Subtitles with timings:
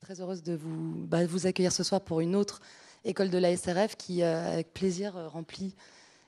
[0.00, 2.60] très heureuse de vous, bah, vous accueillir ce soir pour une autre
[3.04, 5.74] école de la SRF qui, euh, avec plaisir, euh, remplit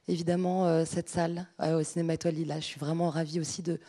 [0.08, 2.60] évidemment euh, cette salle au Cinéma Étoile Lila.
[2.60, 3.80] Je suis vraiment ravie aussi de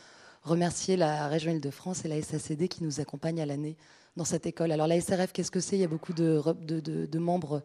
[0.43, 3.75] remercier la région Île-de-France et la SACD qui nous accompagnent à l'année
[4.16, 4.71] dans cette école.
[4.71, 5.75] Alors la SRF, qu'est-ce que c'est?
[5.75, 7.61] Il y a beaucoup de membres.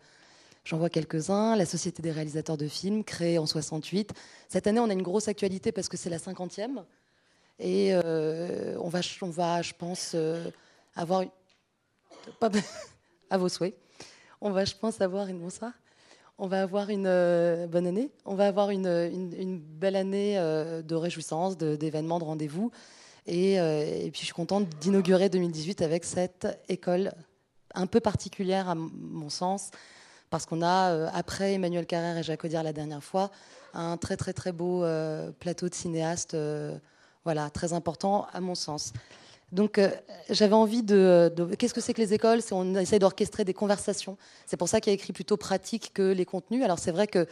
[0.64, 1.56] J'en vois quelques-uns.
[1.56, 4.12] La Société des réalisateurs de films, créée en 68.
[4.48, 6.82] Cette année, on a une grosse actualité parce que c'est la 50e.
[7.60, 10.16] Et on, va, on va, je pense,
[10.96, 11.24] avoir
[13.30, 13.74] à vos souhaits.
[14.40, 15.28] On va, je pense, avoir
[16.90, 18.12] une euh, bonne année.
[18.24, 22.70] On va avoir une, belle année euh, de réjouissance, d'événements, de, rendez-vous.
[23.26, 27.12] Et, euh, et, puis je suis contente d'inaugurer 2018 avec cette école
[27.74, 29.70] un peu particulière à mon sens,
[30.30, 33.30] parce qu'on a, après Emmanuel Carrère et Jacques Audiard la dernière fois,
[33.74, 34.84] un très très très beau
[35.38, 36.36] plateau de cinéastes,
[37.24, 38.94] voilà, très important à mon sens.
[39.52, 39.90] Donc euh,
[40.28, 41.32] j'avais envie de...
[41.58, 42.40] Qu'est-ce que c'est que les écoles?
[42.50, 44.16] On essaye d'orchestrer des conversations.
[44.46, 46.62] C'est pour ça qu'il y a écrit plutôt pratique que les contenus.
[46.64, 47.26] Alors c'est vrai que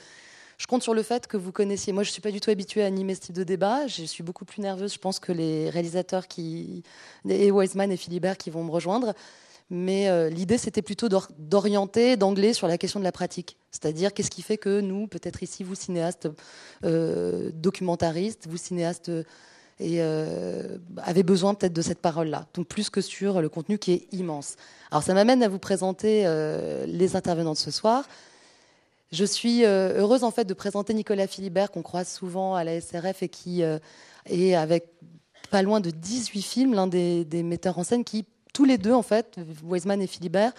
[0.59, 1.93] je compte sur le fait que vous connaissiez.
[1.93, 3.87] Moi, je ne suis pas du tout habituée à animer ce type de débat.
[3.87, 6.83] Je suis beaucoup plus nerveuse, je pense, que les réalisateurs qui,
[7.29, 9.13] et Wiseman et Philibert qui vont me rejoindre.
[9.69, 11.09] Mais euh, l'idée, c'était plutôt
[11.39, 13.59] d'orienter, d'angler sur la question de la pratique.
[13.71, 16.29] C'est-à-dire, qu'est-ce qui fait que nous, peut-être ici, vous cinéastes
[16.85, 19.11] euh, documentaristes, vous cinéastes
[19.79, 23.93] et euh, avait besoin peut-être de cette parole-là, donc plus que sur le contenu qui
[23.93, 24.57] est immense.
[24.91, 28.09] Alors ça m'amène à vous présenter euh, les intervenants de ce soir.
[29.13, 32.81] Je suis euh, heureuse en fait de présenter Nicolas Philibert qu'on croise souvent à la
[32.81, 34.89] SRF et qui est avec
[35.51, 39.03] pas loin de 18 films, l'un des, metteurs en scène qui tous les deux en
[39.03, 40.53] fait, Weisman et Philibert,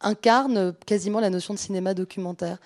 [0.00, 2.56] incarnent quasiment la notion de cinéma documentaire.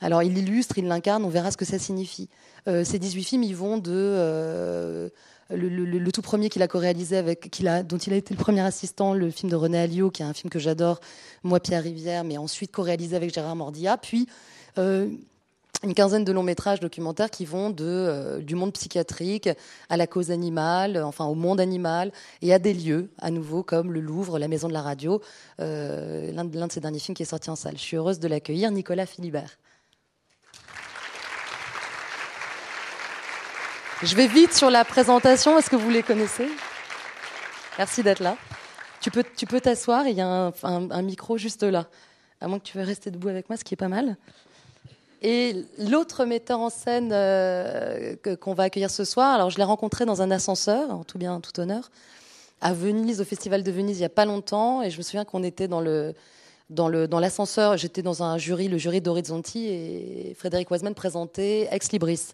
[0.00, 2.28] Alors il illustre, il l'incarne, on verra ce que ça signifie.
[2.66, 5.10] ces 18 films, ils vont de
[5.50, 9.14] le, tout premier qu'il a co-réalisé avec, a, dont il a été le premier assistant,
[9.14, 11.00] le film de René Alliot, qui est un film que j'adore,
[11.42, 14.26] Moi Pierre Rivière, mais ensuite co-réalisé avec Gérard Mordia, puis
[14.78, 15.08] euh,
[15.84, 19.48] une quinzaine de longs métrages documentaires qui vont de, euh, du monde psychiatrique
[19.88, 22.12] à la cause animale, enfin au monde animal,
[22.42, 25.22] et à des lieux, à nouveau, comme le Louvre, la Maison de la Radio,
[25.60, 27.76] euh, l'un de ses derniers films qui est sorti en salle.
[27.76, 29.58] Je suis heureuse de l'accueillir, Nicolas Philibert.
[34.04, 35.58] Je vais vite sur la présentation.
[35.58, 36.46] Est-ce que vous les connaissez?
[37.78, 38.36] Merci d'être là.
[39.00, 40.06] Tu peux, tu peux t'asseoir.
[40.06, 41.88] Il y a un, micro juste là.
[42.40, 44.16] À moins que tu veuilles rester debout avec moi, ce qui est pas mal.
[45.20, 50.04] Et l'autre metteur en scène euh, qu'on va accueillir ce soir, alors je l'ai rencontré
[50.04, 51.90] dans un ascenseur, en tout bien, tout honneur,
[52.60, 54.80] à Venise, au Festival de Venise, il n'y a pas longtemps.
[54.80, 56.14] Et je me souviens qu'on était dans le
[56.70, 57.76] dans le dans l'ascenseur.
[57.76, 62.28] J'étais dans un jury, le jury d'Horizonti, et Frédéric Wiseman présentait Ex Libris.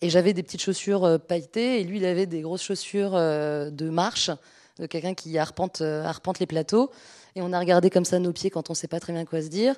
[0.00, 3.70] Et j'avais des petites chaussures euh, pailletées, et lui, il avait des grosses chaussures euh,
[3.70, 4.30] de marche,
[4.78, 6.90] de quelqu'un qui arpente, euh, arpente les plateaux.
[7.36, 9.24] Et on a regardé comme ça nos pieds quand on ne sait pas très bien
[9.24, 9.76] quoi se dire.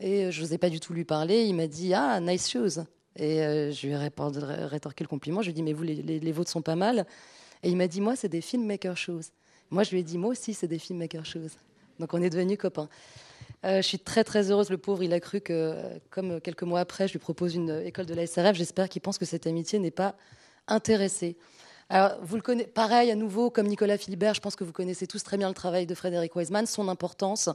[0.00, 1.44] Et je n'osais pas du tout lui parler.
[1.44, 2.84] Il m'a dit Ah, nice shoes.
[3.16, 3.36] Et
[3.72, 5.40] je lui ai rétorqué le compliment.
[5.40, 7.06] Je lui ai dit Mais vous, les, les, vôtres sont pas mal.
[7.62, 9.30] Et il m'a dit Moi, c'est des filmmaker shoes.
[9.70, 11.50] Moi, je lui ai dit Moi aussi, c'est des filmmaker shoes.
[12.00, 12.88] Donc on est devenus copains.
[13.64, 14.68] Euh, je suis très très heureuse.
[14.68, 15.74] Le pauvre, il a cru que,
[16.10, 18.54] comme quelques mois après, je lui propose une école de la SRF.
[18.54, 20.14] J'espère qu'il pense que cette amitié n'est pas
[20.68, 21.36] intéressée.
[21.88, 25.06] Alors, vous le connaissez, pareil, à nouveau, comme Nicolas Philibert, je pense que vous connaissez
[25.06, 27.48] tous très bien le travail de Frédéric Weisman, son importance.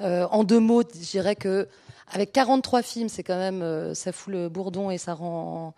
[0.00, 1.68] Euh, en deux mots, je dirais que
[2.12, 5.74] avec 43 films, c'est quand même, euh, ça fout le bourdon et ça rend,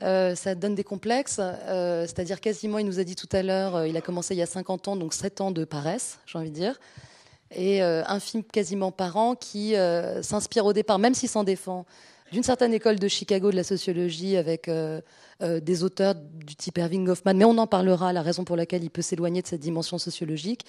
[0.00, 1.40] ça donne des complexes.
[1.66, 4.46] C'est-à-dire quasiment, il nous a dit tout à l'heure, il a commencé il y a
[4.46, 6.78] 50 ans, donc 7 ans de paresse, j'ai envie de dire
[7.54, 11.44] et euh, un film quasiment par an qui euh, s'inspire au départ, même s'il s'en
[11.44, 11.84] défend,
[12.32, 15.00] d'une certaine école de Chicago de la sociologie avec euh,
[15.40, 18.90] des auteurs du type Erving Goffman, mais on en parlera, la raison pour laquelle il
[18.90, 20.64] peut s'éloigner de cette dimension sociologique,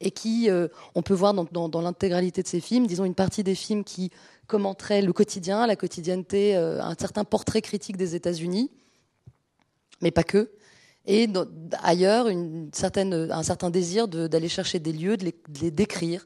[0.00, 0.48] et qui,
[0.94, 4.10] on peut voir dans, dans l'intégralité de ces films, disons une partie des films qui
[4.48, 8.70] commenteraient le quotidien, la quotidienneté, un certain portrait critique des États-Unis,
[10.00, 10.50] mais pas que,
[11.06, 11.28] et
[11.82, 16.24] ailleurs un certain désir d'aller chercher des lieux, de les, décrire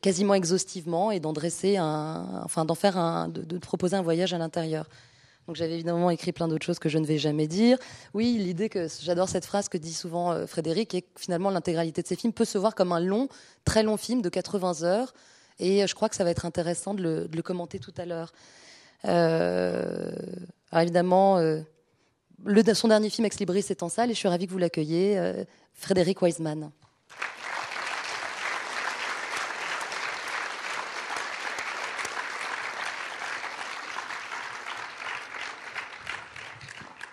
[0.00, 4.88] quasiment exhaustivement et d'en dresser un, enfin d'en faire de, proposer un voyage à l'intérieur.
[5.46, 7.78] Donc j'avais évidemment écrit plein d'autres choses que je ne vais jamais dire.
[8.14, 12.02] Oui, l'idée que j'adore cette phrase que dit souvent euh, Frédéric, et que finalement l'intégralité
[12.02, 13.28] de ces films peut se voir comme un long,
[13.64, 15.14] très long film de 80 heures.
[15.60, 18.06] Et je crois que ça va être intéressant de le, de le commenter tout à
[18.06, 18.32] l'heure.
[19.04, 20.10] Euh,
[20.72, 21.38] alors évidemment.
[21.38, 21.60] Euh,
[22.74, 25.16] son dernier film Ex Libris est en salle et je suis ravie que vous l'accueilliez,
[25.18, 25.44] euh,
[25.74, 26.70] Frédéric Wiseman.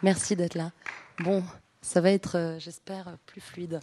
[0.02, 0.72] Merci d'être là.
[1.20, 1.44] Bon,
[1.82, 3.80] Ça va être, euh, j'espère, plus fluide.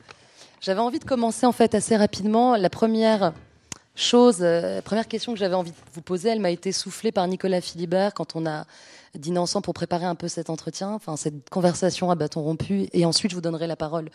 [0.61, 2.57] J'avais envie de commencer en fait assez rapidement.
[2.57, 3.33] La première
[3.95, 7.13] chose, euh, la première question que j'avais envie de vous poser, elle m'a été soufflée
[7.13, 8.65] par Nicolas Philibert quand on a
[9.15, 12.89] dîné ensemble pour préparer un peu cet entretien, enfin cette conversation à bâton rompu.
[12.93, 14.11] Et ensuite, je vous donnerai la parole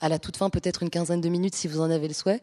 [0.00, 2.42] à la toute fin, peut-être une quinzaine de minutes si vous en avez le souhait.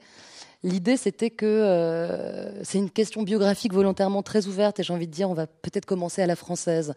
[0.64, 5.12] L'idée, c'était que euh, c'est une question biographique volontairement très ouverte, et j'ai envie de
[5.12, 6.94] dire, on va peut-être commencer à la française.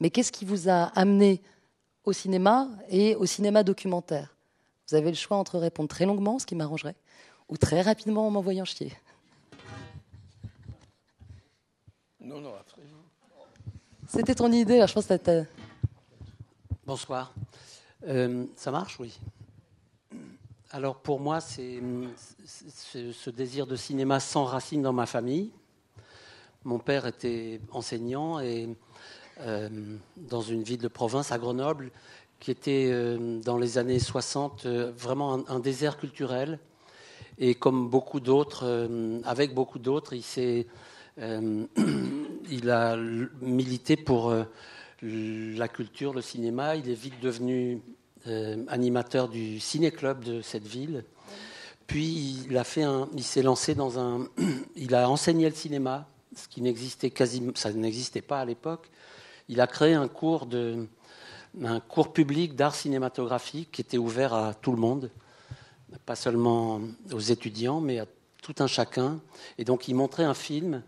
[0.00, 1.40] Mais qu'est-ce qui vous a amené
[2.04, 4.34] au cinéma et au cinéma documentaire?
[4.88, 6.96] Vous avez le choix entre répondre très longuement, ce qui m'arrangerait,
[7.48, 8.92] ou très rapidement en m'envoyant chier.
[12.24, 12.82] Non, non, après.
[14.08, 15.44] C'était ton idée, alors je pense que ça
[16.86, 17.32] Bonsoir.
[18.06, 19.18] Euh, ça marche, oui.
[20.70, 21.80] Alors pour moi, c'est
[22.44, 25.52] ce désir de cinéma sans racines dans ma famille.
[26.64, 28.74] Mon père était enseignant et
[29.40, 29.68] euh,
[30.16, 31.90] dans une ville de province, à Grenoble,
[32.40, 36.58] qui était euh, dans les années 60 euh, vraiment un, désert culturel.
[37.36, 38.88] Et comme beaucoup d'autres,
[39.24, 40.68] avec beaucoup d'autres, il, s'est,
[41.18, 42.96] il a
[43.40, 44.34] milité pour
[45.02, 46.76] la culture, le cinéma.
[46.76, 47.80] Il est vite devenu
[48.68, 51.04] animateur du ciné-club de cette ville.
[51.86, 52.84] Puis il a fait
[53.14, 54.26] il s'est lancé dans un,
[54.76, 58.90] il a enseigné le cinéma, ce qui n'existait quasiment, ça n'existait pas à l'époque
[59.48, 60.86] il a créé un cours, de,
[61.62, 65.10] un cours public d'art cinématographique qui était ouvert à tout le monde,
[66.06, 66.80] pas seulement
[67.12, 68.06] aux étudiants, mais à
[68.42, 69.20] tout un chacun.
[69.58, 70.82] Et donc il montrait un film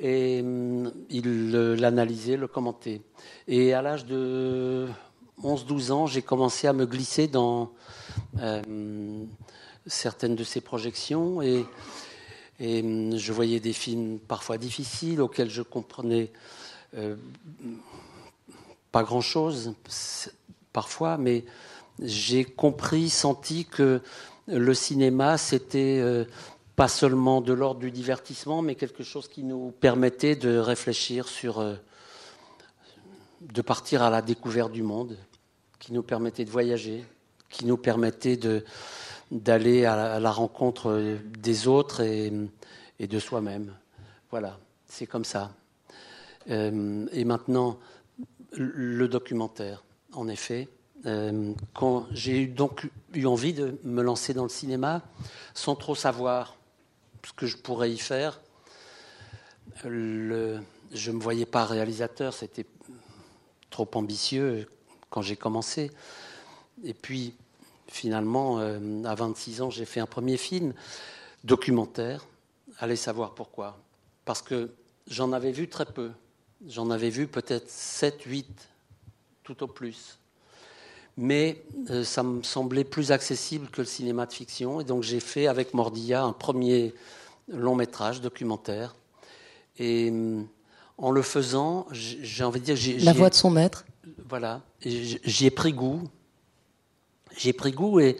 [0.00, 3.02] et hum, il l'analysait, le commentait.
[3.46, 4.88] Et à l'âge de
[5.42, 7.70] 11-12 ans, j'ai commencé à me glisser dans
[8.38, 9.24] euh,
[9.86, 11.64] certaines de ses projections et,
[12.60, 16.32] hum, je voyais des films parfois difficiles auxquels je comprenais
[16.96, 17.16] euh,
[18.90, 19.74] pas grand-chose
[20.72, 21.44] parfois, mais
[22.02, 24.00] j'ai compris, senti que
[24.46, 26.24] le cinéma, c'était euh,
[26.80, 31.58] pas seulement de l'ordre du divertissement, mais quelque chose qui nous permettait de réfléchir sur,
[31.58, 31.74] euh,
[33.42, 35.18] de partir à la découverte du monde,
[35.78, 37.04] qui nous permettait de voyager,
[37.50, 38.64] qui nous permettait de
[39.30, 42.32] d'aller à la rencontre des autres et,
[42.98, 43.74] et de soi-même.
[44.30, 45.52] Voilà, c'est comme ça.
[46.48, 47.78] Euh, et maintenant,
[48.52, 49.84] le documentaire,
[50.14, 50.70] en effet.
[51.04, 55.02] Euh, quand j'ai donc eu envie de me lancer dans le cinéma,
[55.52, 56.56] sans trop savoir
[57.24, 58.40] ce que je pourrais y faire,
[59.84, 60.60] je ne
[61.12, 62.66] me voyais pas réalisateur, c'était
[63.70, 64.68] trop ambitieux
[65.10, 65.90] quand j'ai commencé.
[66.84, 67.34] Et puis,
[67.88, 70.72] finalement, euh, à 26 ans, j'ai fait un premier film
[71.44, 72.26] documentaire.
[72.78, 73.78] Allez savoir pourquoi.
[74.24, 74.70] Parce que
[75.06, 76.10] j'en avais vu très peu.
[76.66, 78.68] J'en avais vu peut-être 7, 8,
[79.42, 80.19] tout au plus.
[81.22, 84.80] Mais euh, ça me semblait plus accessible que le cinéma de fiction.
[84.80, 86.94] Et donc j'ai fait avec Mordilla un premier
[87.46, 88.96] long métrage documentaire.
[89.78, 90.40] Et euh,
[90.96, 93.04] en le faisant, j'ai envie de dire...
[93.04, 93.84] La voix de son maître.
[94.30, 94.62] Voilà.
[94.82, 96.08] J'y ai pris goût.
[97.36, 98.16] J'y ai pris goût et,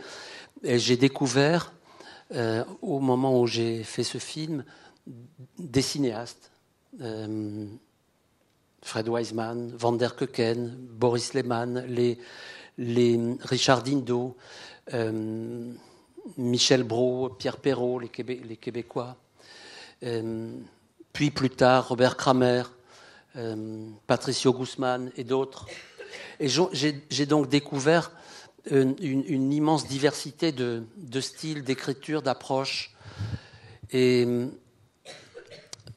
[0.62, 1.72] j'ai découvert,
[2.34, 4.62] euh, au moment où j'ai fait ce film,
[5.58, 6.50] des cinéastes.
[8.82, 12.18] Fred Wiseman, Van der Keuken, Boris Lehmann, les,
[12.78, 14.36] les Richard Dindo,
[14.94, 15.72] euh,
[16.36, 19.16] Michel Brault, Pierre Perrault, les, Québécois,
[20.02, 20.52] euh,
[21.12, 22.62] puis plus tard Robert Kramer,
[23.36, 25.66] euh, Patricio Guzman et d'autres.
[26.38, 28.12] Et j'ai donc découvert
[28.70, 30.84] une, immense diversité de,
[31.20, 32.94] styles, d'écriture, d'approches.
[33.92, 34.26] Et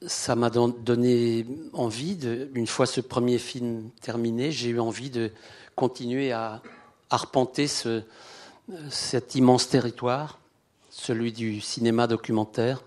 [0.06, 2.18] ça m'a donné envie,
[2.54, 5.32] une fois ce premier film terminé, j'ai eu envie de
[5.76, 6.62] continuer à
[7.10, 8.04] arpenter ce,
[8.90, 10.40] cet immense territoire,
[10.90, 12.84] celui du cinéma documentaire,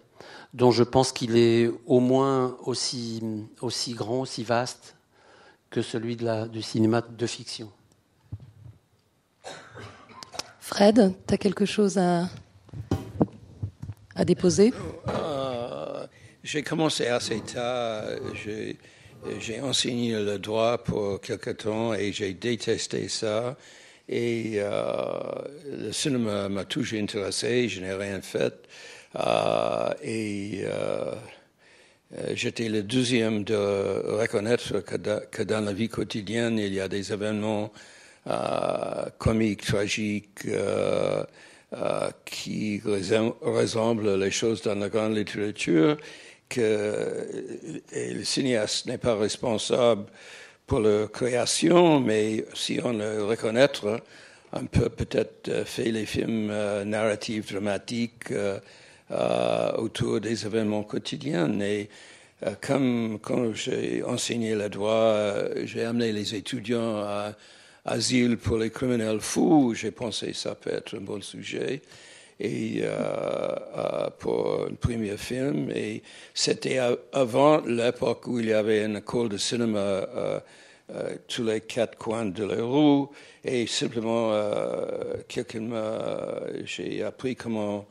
[0.55, 3.23] dont je pense qu'il est au moins aussi,
[3.61, 4.97] aussi grand, aussi vaste
[5.71, 7.71] que celui de la, du cinéma de fiction.
[10.61, 12.29] Fred, tu as quelque chose à,
[14.15, 14.73] à déposer?
[16.43, 18.05] J'ai commencé assez tard.
[18.35, 18.79] J'ai
[19.63, 23.57] enseigné le droit pour quelque temps et j'ai détesté ça.
[24.09, 25.11] Et euh,
[25.67, 28.55] le cinéma m'a toujours intéressé, je n'ai rien fait.
[29.17, 31.13] Euh, et euh,
[32.35, 33.57] j'étais le deuxième de
[34.19, 37.73] reconnaître que, dans la vie quotidienne, il y a des événements
[39.19, 40.47] comiques, tragiques,
[42.25, 45.97] qui ressemblent les choses dans la grande littérature
[46.49, 47.27] que
[47.93, 50.07] le cinéaste n'est pas responsable
[50.67, 53.69] pour la création, mais si on le reconnaît,
[54.53, 56.53] un peu peut-être fait les films
[56.85, 58.33] narratifs, dramatiques
[59.79, 61.61] autour des événements quotidiens.
[61.61, 61.89] Et
[62.61, 65.17] comme quand j'ai enseigné le droit,
[65.65, 67.35] j'ai amené les étudiants à
[67.85, 69.75] asile pour les criminels fous.
[69.75, 71.83] J'ai pensé que ça peut être un bon sujet
[72.39, 72.91] et euh,
[73.77, 75.71] euh, pour un premier film.
[75.75, 76.03] Et
[76.35, 76.79] c'était
[77.13, 80.41] avant l'époque où il y avait une école de cinéma euh,
[81.27, 83.07] tous les quatre coins de la rue.
[83.45, 84.33] Et simplement,
[85.29, 87.87] quelqu'un m'a, j'ai appris comment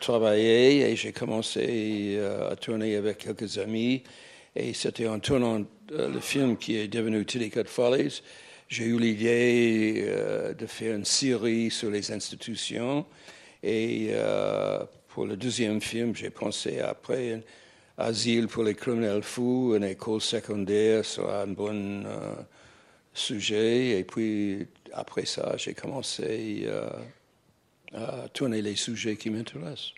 [0.00, 2.18] travailler et j'ai commencé
[2.50, 4.02] à tourner avec quelques amis.
[4.56, 8.22] Et c'était en tournant le film qui est devenu Titicut Follies
[8.68, 13.04] j'ai eu l'idée euh, de faire une série sur les institutions.
[13.62, 17.40] Et euh, pour le deuxième film, j'ai pensé après un
[17.98, 22.34] asile pour les criminels fous, une école secondaire sera un bon euh,
[23.12, 23.98] sujet.
[23.98, 26.66] Et puis après ça, j'ai commencé
[27.94, 29.92] à tourner les sujets qui m'intéressent.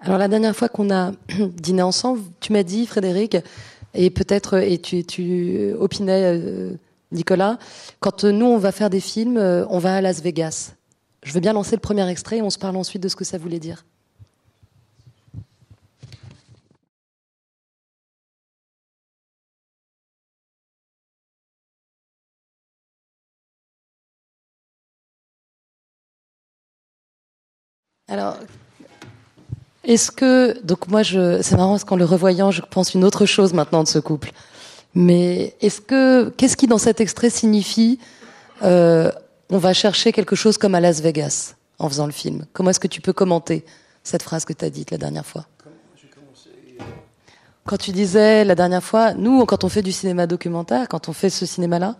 [0.00, 3.38] Alors la dernière fois qu'on a dîné ensemble, tu m'as dit, Frédéric,
[3.94, 6.76] et peut-être, et tu opinais
[7.14, 7.58] Nicolas,
[8.00, 10.72] quand euh, nous, on va faire des films, euh, on va à Las Vegas.
[11.22, 13.24] Je veux bien lancer le premier extrait et on se parle ensuite de ce que
[13.24, 13.84] ça voulait dire.
[28.08, 28.36] Alors,
[29.82, 33.26] est-ce que donc moi je c'est marrant parce qu'en le revoyant je pense une autre
[33.26, 34.32] chose maintenant de ce couple.
[34.94, 37.98] Mais est-ce que qu'est-ce qui dans cet extrait signifie
[38.62, 39.10] euh,
[39.50, 42.46] on va chercher quelque chose comme à Las Vegas en faisant le film?
[42.52, 43.64] Comment est-ce que tu peux commenter
[44.02, 45.46] cette phrase que tu as dite la dernière fois?
[47.66, 51.12] Quand tu disais la dernière fois, nous quand on fait du cinéma documentaire, quand on
[51.12, 51.96] fait ce cinéma-là,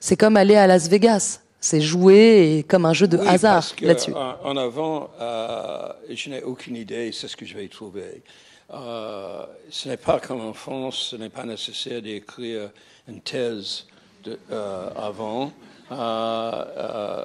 [0.00, 1.40] c'est comme aller à Las Vegas.
[1.60, 4.12] C'est jouer et comme un jeu de hasard là-dessus.
[4.12, 8.22] En, avant, euh, je n'ai aucune idée, c'est ce que je vais y trouver.
[8.72, 12.70] Euh, ce n'est pas comme en France, ce n'est pas nécessaire d'écrire
[13.08, 13.86] une thèse
[14.26, 15.52] euh, avant,
[15.92, 17.24] euh,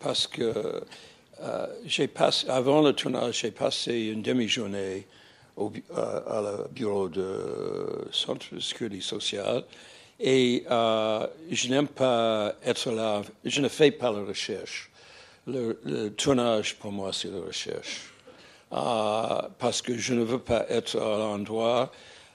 [0.00, 0.82] parce que
[1.84, 5.06] j'ai passé, avant le tournage, j'ai passé une demi-journée
[5.56, 5.70] au
[6.70, 9.64] bureau de Centre de sécurité sociale
[10.18, 14.90] et je n'aime pas être là, je ne fais pas la recherche.
[15.46, 18.11] le tournage, pour moi, c'est la recherche.
[18.72, 21.92] Euh, parce que je ne veux pas être à l'endroit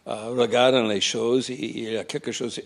[0.07, 1.49] euh, regardant les choses.
[1.49, 2.61] Il y a quelque chose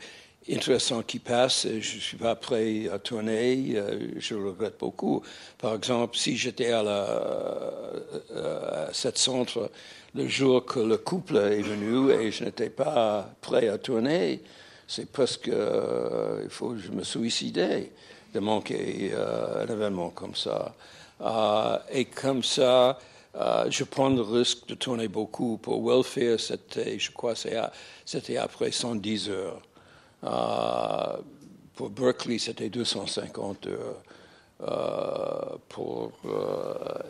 [0.47, 1.67] d'intéressant qui passe.
[1.67, 3.75] Je ne suis pas prêt à tourner.
[3.75, 5.23] Euh, je regrette beaucoup.
[5.57, 9.71] Par exemple, si j'étais à, la, cette centre
[10.15, 14.41] le jour que le couple est venu et je n'étais pas prêt à tourner,
[14.85, 17.89] c'est parce que il faut je me suicider
[18.33, 20.75] de manquer un événement comme ça.
[21.93, 22.99] et comme ça,
[23.35, 25.57] euh, je prends le risque de tourner beaucoup.
[25.57, 27.33] Pour Welfare, c'était, je crois,
[28.05, 29.61] c'était après 110 heures.
[30.23, 31.17] Euh,
[31.75, 34.03] pour Berkeley, c'était 250 heures.
[34.61, 36.11] Euh, pour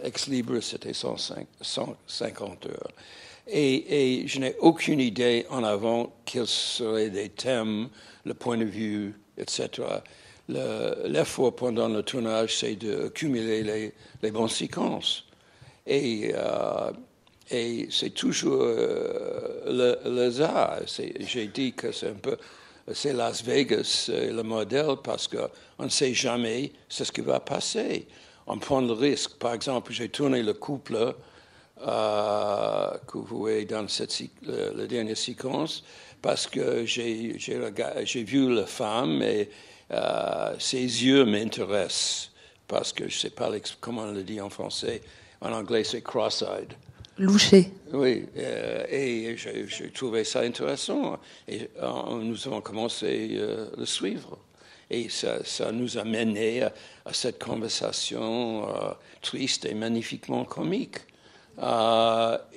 [0.04, 2.92] Ex Libre, c'était 150 heures.
[3.48, 7.90] Et, je n'ai aucune idée en avant quels seraient les thèmes,
[8.24, 9.70] le point de vue, etc.
[10.48, 15.26] L'effort pendant le tournage, c'est d'accumuler les, les bonnes séquences.
[15.86, 16.92] Et, euh,
[17.50, 22.38] et c'est toujours euh, le, le J'ai dit que c'est un peu,
[22.88, 28.08] Las Vegas le modèle parce qu'on ne sait jamais ce qui va passer.
[28.48, 29.38] On prend le risque.
[29.38, 31.16] Par exemple, j'ai tourné le couple
[31.82, 35.84] euh, que vous voyez dans cette, la dernière séquence
[36.22, 37.38] parce que j'ai
[38.24, 39.50] vu la femme et
[40.60, 42.32] ses yeux m'intéressent
[42.68, 45.02] parce que je ne sais pas comment on le dit en français
[45.42, 46.74] en anglais, c'est cross-eyed.
[47.18, 47.72] Louché.
[47.94, 51.20] Oui, euh, et j'ai trouvé ça intéressant.
[51.48, 54.38] Et euh, nous avons commencé à euh, le suivre.
[54.90, 56.74] Et ça, ça, nous a mené à,
[57.14, 58.68] cette conversation
[59.22, 60.98] triste et magnifiquement comique.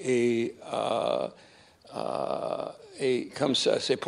[0.05, 0.55] et,
[3.01, 4.01] et comme ça, c'est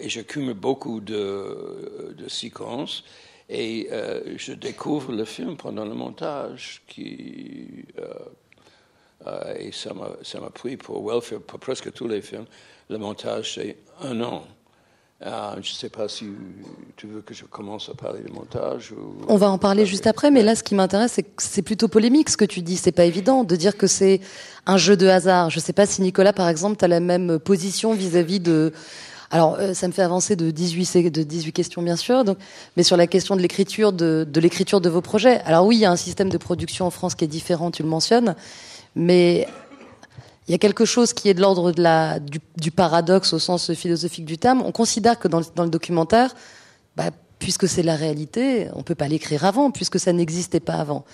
[0.00, 3.04] et j'accumule beaucoup de, de séquences.
[3.52, 8.04] Et euh, je découvre le film pendant le montage, qui, euh,
[9.26, 12.46] euh, et ça m'a pris pour Welfare, pour presque tous les films.
[12.88, 14.44] Le montage, c'est un an.
[15.20, 16.26] je ne sais pas si
[16.96, 18.94] tu veux que je commence à parler du montage.
[19.26, 21.88] On va en parler juste après, mais là, ce qui m'intéresse, c'est que c'est plutôt
[21.88, 22.76] polémique ce que tu dis.
[22.76, 24.20] C'est pas évident de dire que c'est
[24.64, 25.50] un jeu de hasard.
[25.50, 28.72] Je ne sais pas si Nicolas, par exemple, tu as la même position vis-à-vis de
[29.32, 32.24] Alors, euh, ça me fait avancer de 18, de 18 questions, bien sûr.
[32.76, 35.40] Mais sur la question de l'écriture de, vos projets.
[35.42, 37.82] Alors oui, il y a un système de production en France qui est différent, tu
[37.82, 38.34] le mentionnes,
[38.96, 39.46] mais
[40.48, 41.72] il y a quelque chose qui est de l'ordre
[42.56, 44.62] du, paradoxe au sens philosophique du terme.
[44.64, 46.34] On considère que dans le, documentaire,
[46.96, 51.04] bah, puisque c'est la réalité, on peut pas l'écrire avant, puisque ça n'existait pas avant.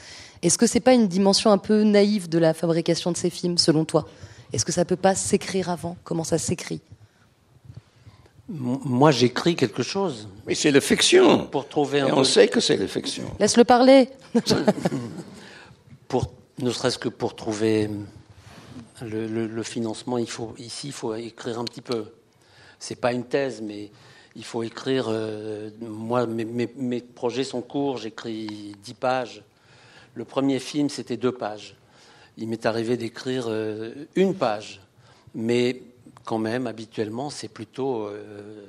[0.41, 3.59] Est-ce que c'est pas une dimension un peu naïve de la fabrication de ces films,
[3.59, 4.09] selon toi?
[4.55, 5.99] Est-ce que ça peut pas s'écrire avant?
[6.05, 6.81] Comment ça s'écrit?
[8.49, 10.29] Moi, j'écris quelque chose.
[10.47, 11.47] Mais c'est la fiction.
[11.47, 13.25] Pour trouver un Et on sait que c'est la fiction.
[13.41, 14.09] Laisse-le parler.
[16.09, 17.91] pour, ne serait-ce que pour trouver
[19.03, 22.07] le, le, le, financement, il faut, ici, il faut écrire un petit peu.
[22.79, 23.91] C'est pas une thèse, mais
[24.37, 25.07] il faut écrire.
[25.09, 29.43] Euh, moi, mes, mes, mes, projets sont courts, j'écris 10 pages.
[30.15, 31.77] Le premier film, c'était deux pages.
[32.39, 34.81] Il m'est arrivé d'écrire euh, une page.
[35.35, 35.83] Mais
[36.27, 38.09] quand même, habituellement, c'est plutôt.
[38.09, 38.67] Euh,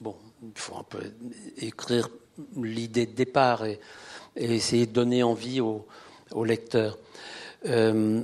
[0.00, 0.98] bon, il faut un peu
[1.56, 2.10] écrire
[2.56, 3.80] l'idée de départ et,
[4.36, 5.86] essayer de donner envie au,
[6.32, 6.98] au lecteur.
[7.66, 8.22] Euh,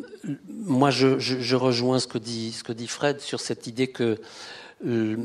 [0.48, 4.18] moi, je, rejoins ce que, dit, ce que dit Fred sur cette idée que.
[4.84, 5.16] Euh,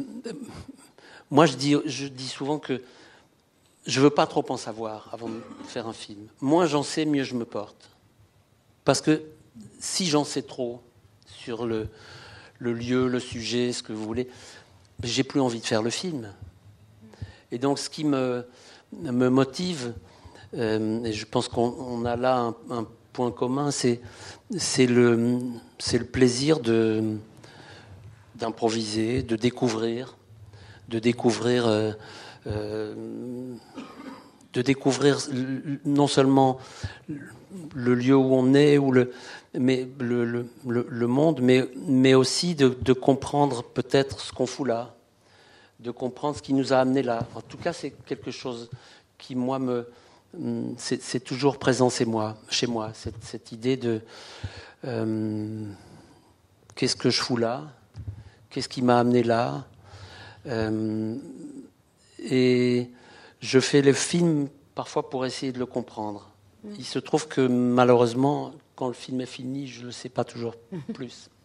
[1.30, 2.82] moi, je dis, je dis souvent que
[3.88, 6.28] je ne veux pas trop en savoir avant de faire un film.
[6.42, 7.90] Moins j'en sais, mieux je me porte.
[8.86, 9.24] Parce que
[9.80, 10.82] si j'en sais trop
[11.26, 11.88] sur le,
[12.62, 14.27] le lieu, le sujet, ce que vous voulez,
[15.03, 16.32] j'ai plus envie de faire le film.
[17.51, 18.46] Et donc, ce qui me,
[18.94, 19.94] motive,
[20.56, 24.00] euh, et je pense qu'on a là un, point commun, c'est
[24.86, 25.39] le,
[25.91, 26.60] le plaisir
[28.36, 30.15] d'improviser, de découvrir,
[30.88, 31.91] de découvrir, euh,
[32.48, 32.94] euh,
[34.53, 35.17] de découvrir
[35.86, 36.60] non seulement
[37.74, 39.12] le lieu où on est, ou le,
[39.58, 44.96] mais le, le, monde, mais, mais aussi de, comprendre peut-être ce qu'on fout là,
[45.79, 47.27] de comprendre ce qui nous a amené là.
[47.36, 48.70] En tout cas, c'est quelque chose
[49.17, 49.88] qui, moi, me,
[50.77, 54.01] c'est toujours présent chez moi, chez moi cette, cette idée de
[54.85, 55.66] euh,
[56.75, 57.64] qu'est-ce que je fous là,
[58.50, 59.66] qu'est-ce qui m'a amené là,
[60.48, 61.18] euh,
[62.20, 62.90] et
[63.42, 66.30] je fais le film parfois pour essayer de le comprendre.
[66.77, 70.24] Il se trouve que malheureusement, quand le film est fini, je ne le sais pas
[70.24, 70.56] toujours
[70.94, 71.30] plus.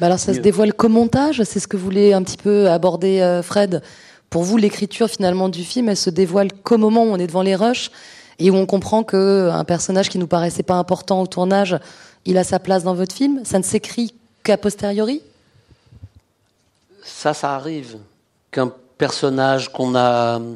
[0.00, 0.38] Bah alors ça Mieux.
[0.38, 3.82] se dévoile qu'au montage, c'est ce que voulait un petit peu aborder euh, Fred.
[4.30, 7.42] Pour vous, l'écriture finalement du film, elle se dévoile qu'au moment où on est devant
[7.42, 7.90] les rushs
[8.38, 11.78] et où on comprend qu'un personnage qui nous paraissait pas important au tournage,
[12.24, 13.44] il a sa place dans votre film.
[13.44, 15.20] Ça ne s'écrit qu'à posteriori?
[17.04, 17.98] Ça, ça arrive.
[18.50, 20.54] Qu'un personnage qu'on a euh,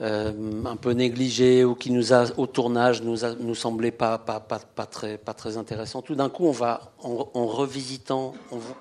[0.00, 4.38] un peu négligé ou qui nous a au tournage nous a, nous semblait pas pas,
[4.38, 6.02] pas très pas très intéressant.
[6.02, 8.34] Tout d'un coup, on va en, revisitant,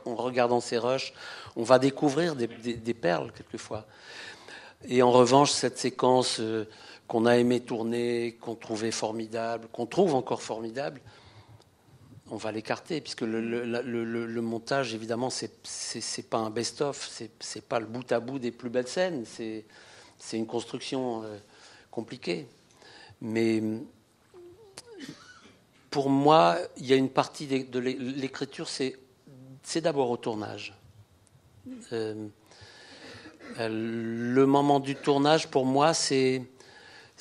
[0.05, 1.13] en, regardant ces rushs,
[1.55, 3.85] on va découvrir des, perles quelquefois.
[4.87, 6.65] Et en revanche, cette séquence euh,
[7.07, 11.01] qu'on a aimé tourner, qu'on trouvait formidable, qu'on trouve encore formidable,
[12.29, 17.87] on va l'écarter puisque le, montage, évidemment, c'est c'est pas un best-of, c'est pas le
[17.87, 19.65] bout à bout des plus belles scènes, c'est
[20.17, 21.37] c'est une construction euh,
[21.91, 22.47] compliquée.
[23.21, 23.61] Mais
[25.89, 30.75] pour moi, il y a une partie de l'écriture, c'est d'abord au tournage.
[31.91, 32.27] Euh,
[33.57, 36.45] le moment du tournage, pour moi, c'est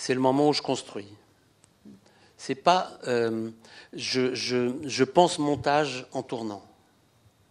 [0.09, 1.09] le moment où je construis.
[2.37, 2.99] C'est pas.
[3.07, 3.51] Euh,
[3.95, 6.63] je, je, je pense montage en tournant.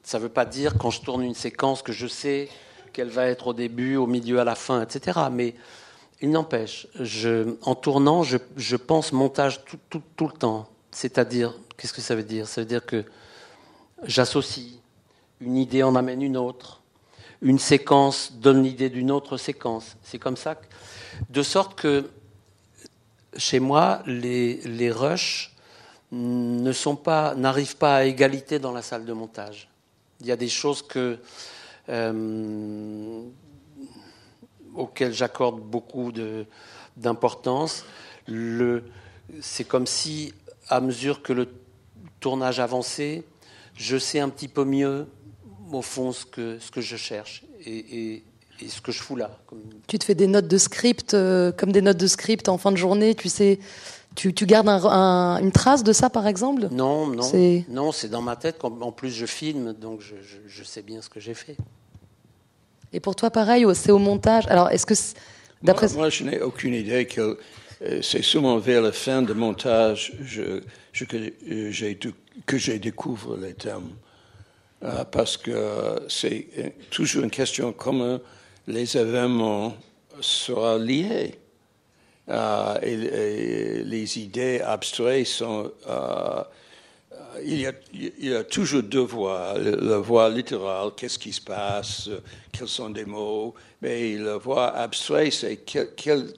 [0.03, 2.49] Ça ne veut pas dire quand je tourne une séquence que je sais
[2.95, 5.19] qu'elle va être au début, au milieu, à la fin, etc.
[5.29, 5.53] Mais
[6.21, 6.87] il n'empêche,
[7.61, 10.69] en tournant, je, pense montage tout, le temps.
[10.91, 12.47] C'est-à-dire, qu'est-ce que ça veut dire?
[12.47, 13.03] Ça veut dire que
[14.03, 14.79] j'associe,
[15.41, 16.81] une idée en amène une autre,
[17.41, 19.97] une séquence donne l'idée d'une autre séquence.
[20.01, 20.55] C'est comme ça.
[21.29, 22.09] De sorte que
[23.35, 25.53] chez moi, les, les rushs
[26.13, 29.67] ne sont pas, n'arrivent pas à égalité dans la salle de montage.
[30.21, 31.19] Il y a des choses que
[31.89, 33.21] euh,
[34.75, 36.11] auquel j'accorde beaucoup
[36.97, 37.85] d'importance.
[39.41, 40.33] C'est comme si,
[40.69, 41.47] à mesure que le
[42.19, 43.23] tournage avançait,
[43.75, 45.07] je sais un petit peu mieux,
[45.71, 48.23] au fond, ce que, je cherche et,
[48.67, 49.37] ce que je fous là.
[49.87, 52.71] Tu te fais des notes de script, euh, comme des notes de script en fin
[52.71, 53.59] de journée, tu sais.
[54.15, 56.69] Tu, tu gardes un, un, une trace de ça, par exemple?
[56.71, 57.29] Non, non.
[57.69, 58.63] Non, c'est dans ma tête.
[58.63, 61.57] En plus, je filme, donc je, je, je sais bien ce que j'ai fait.
[62.93, 64.45] Et pour toi, pareil, c'est au montage.
[64.47, 64.93] Alors, est-ce que,
[65.61, 67.37] d'après moi, moi, je n'ai aucune idée que
[67.81, 70.61] euh, c'est souvent vers la fin du montage je,
[70.93, 71.99] je, que euh, j'ai
[72.45, 73.91] que j'ai découvre les termes,
[74.83, 76.47] euh, parce que c'est
[76.89, 78.19] toujours une question comment
[78.67, 79.73] les événements
[80.21, 81.35] seront liés.
[82.29, 85.71] Euh, et, les idées abstraites sont.
[85.87, 86.43] Euh,
[87.43, 87.59] il,
[88.19, 89.55] y a, toujours deux voies.
[89.59, 92.09] La voie littérale, qu'est-ce qui se passe,
[92.51, 93.53] quels sont des mots.
[93.81, 96.33] Mais la voie abstraite, c'est quelles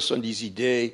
[0.00, 0.92] sont des idées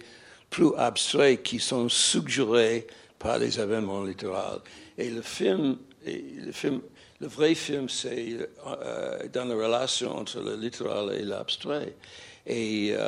[0.48, 2.86] plus abstraites qui sont suggérées
[3.18, 4.62] par les événements littéraux.
[4.96, 5.76] Et le film,
[7.20, 11.94] le vrai film, c'est euh, dans la relation entre le littéral et l'abstrait.
[12.46, 12.98] Et euh,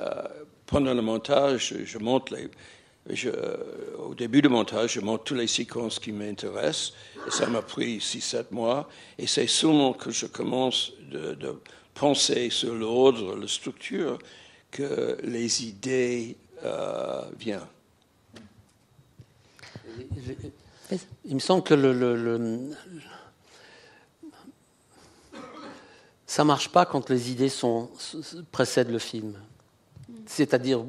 [0.00, 0.22] euh,
[0.66, 2.48] pendant le montage, je monte les,
[3.98, 6.94] au début du montage, je monte toutes les séquences qui m'intéressent.
[7.28, 8.88] Ça m'a pris 6-7 mois.
[9.18, 11.54] Et c'est seulement que je commence de, de
[11.94, 14.18] penser sur l'ordre, la structure,
[14.70, 16.36] que les idées
[17.38, 17.66] viennent.
[21.24, 22.70] Il me semble que le,
[26.32, 27.90] ça marche pas quand les idées sont,
[28.52, 29.34] précèdent le film.
[30.24, 30.82] C'est-à-dire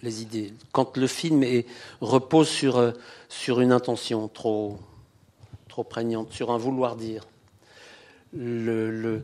[0.00, 0.54] les idées.
[0.72, 1.66] Quand le film est,
[2.00, 4.78] repose sur, une intention trop,
[5.68, 7.26] trop prégnante, sur un vouloir dire.
[8.34, 9.20] Euh,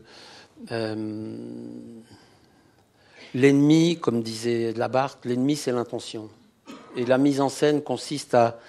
[3.33, 6.29] l'ennemi, comme disait Labarthe, l'ennemi c'est l'intention.
[6.95, 8.59] Et la mise en scène consiste à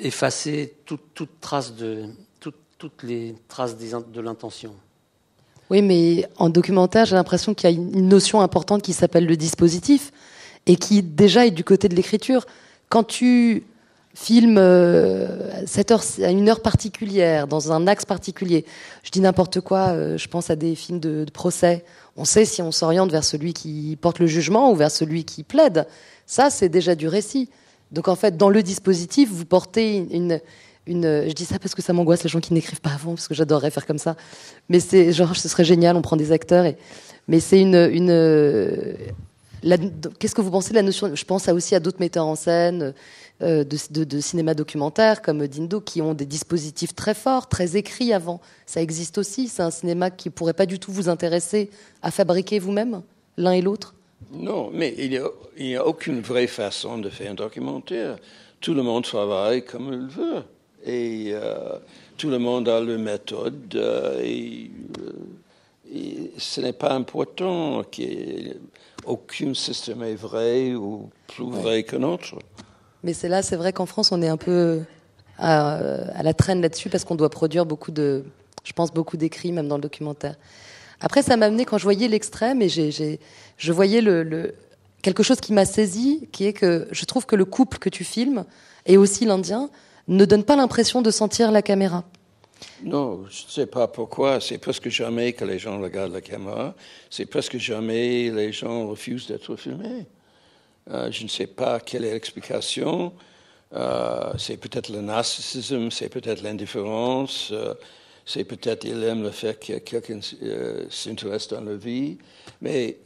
[0.00, 1.28] effacer toutes
[3.02, 4.74] les traces de l'intention.
[5.72, 9.38] Oui, mais en documentaire, j'ai l'impression qu'il y a une notion importante qui s'appelle le
[9.38, 10.12] dispositif
[10.66, 12.44] et qui déjà est du côté de l'écriture.
[12.90, 13.64] Quand tu
[14.12, 15.50] filmes euh,
[16.22, 18.66] à une heure particulière, dans un axe particulier,
[19.02, 21.86] je dis n'importe quoi, euh, je pense à des films de, procès,
[22.18, 25.42] on sait si on s'oriente vers celui qui porte le jugement ou vers celui qui
[25.42, 25.86] plaide.
[26.26, 27.48] Ça, c'est déjà du récit.
[27.92, 30.38] Donc en fait, dans le dispositif, vous portez une,
[30.86, 31.24] une.
[31.28, 33.34] Je dis ça parce que ça m'angoisse les gens qui n'écrivent pas avant, parce que
[33.34, 34.16] j'adorerais faire comme ça.
[34.68, 36.72] Mais c'est genre, ce serait génial, on prend des acteurs.
[37.28, 37.76] Mais c'est une.
[37.92, 38.96] une
[40.18, 42.94] Qu'est-ce que vous pensez de la notion Je pense aussi à d'autres metteurs en scène
[43.42, 48.40] euh, de, cinéma documentaire comme Dindo qui ont des dispositifs très forts, très écrits avant.
[48.66, 49.48] Ça existe aussi.
[49.48, 51.70] C'est un cinéma qui pourrait pas du tout vous intéresser
[52.02, 53.02] à fabriquer vous-même,
[53.36, 53.94] l'un et l'autre?
[54.32, 55.20] Non, mais il
[55.58, 58.16] n'y a, aucune vraie façon de faire un documentaire.
[58.60, 60.44] Tout le monde travaille comme il veut
[60.84, 61.76] et euh,
[62.16, 69.54] tout le monde a leur méthode euh, et, euh, et, ce n'est pas important qu'aucun
[69.54, 72.36] système est vrai ou plus vrai qu'un autre.
[73.02, 74.82] Mais c'est là, c'est vrai qu'en France, on est un peu
[75.38, 78.24] à, à la traîne là-dessus parce qu'on doit produire beaucoup de,
[78.64, 80.36] je pense, beaucoup d'écrits, même dans le documentaire.
[81.00, 83.18] Après, ça m'a amené quand je voyais l'extrême et j'ai,
[83.56, 84.54] je voyais le, le,
[85.02, 88.04] quelque chose qui m'a saisi, qui est que je trouve que le couple que tu
[88.04, 88.44] filmes
[88.86, 89.68] et aussi l'Indien
[90.08, 92.04] ne donne pas l'impression de sentir la caméra.
[92.82, 94.40] Non, je ne sais pas pourquoi.
[94.40, 96.74] C'est presque jamais que les gens regardent la caméra.
[97.10, 100.06] C'est presque jamais les gens refusent d'être filmés.
[100.90, 103.12] Euh, je ne sais pas quelle est l'explication.
[103.72, 107.72] Euh, c'est peut-être le narcissisme, c'est peut-être l'indifférence, euh,
[108.26, 110.20] c'est peut-être ils aiment le fait que quelqu'un
[110.90, 112.18] s'intéresse dans la vie.
[112.60, 112.98] Mais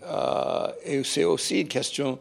[1.05, 2.19] c'est aussi une question.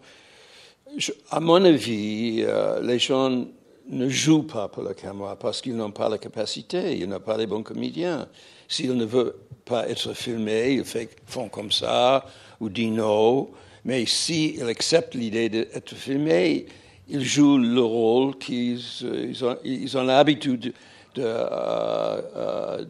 [1.32, 2.46] à mon avis,
[2.82, 3.46] les gens
[3.90, 7.38] ne jouent pas pour la caméra parce qu'ils n'ont pas la capacité, ils n'ont pas
[7.38, 8.28] les bons comédiens.
[8.68, 12.26] S'ils ne veulent pas être filmés, ils font comme ça
[12.60, 13.50] ou disent non.
[13.84, 16.66] Mais s'ils acceptent l'idée d'être filmés,
[17.08, 18.82] ils jouent le rôle qu'ils
[19.64, 20.74] ils ont, l'habitude
[21.14, 22.22] de, euh,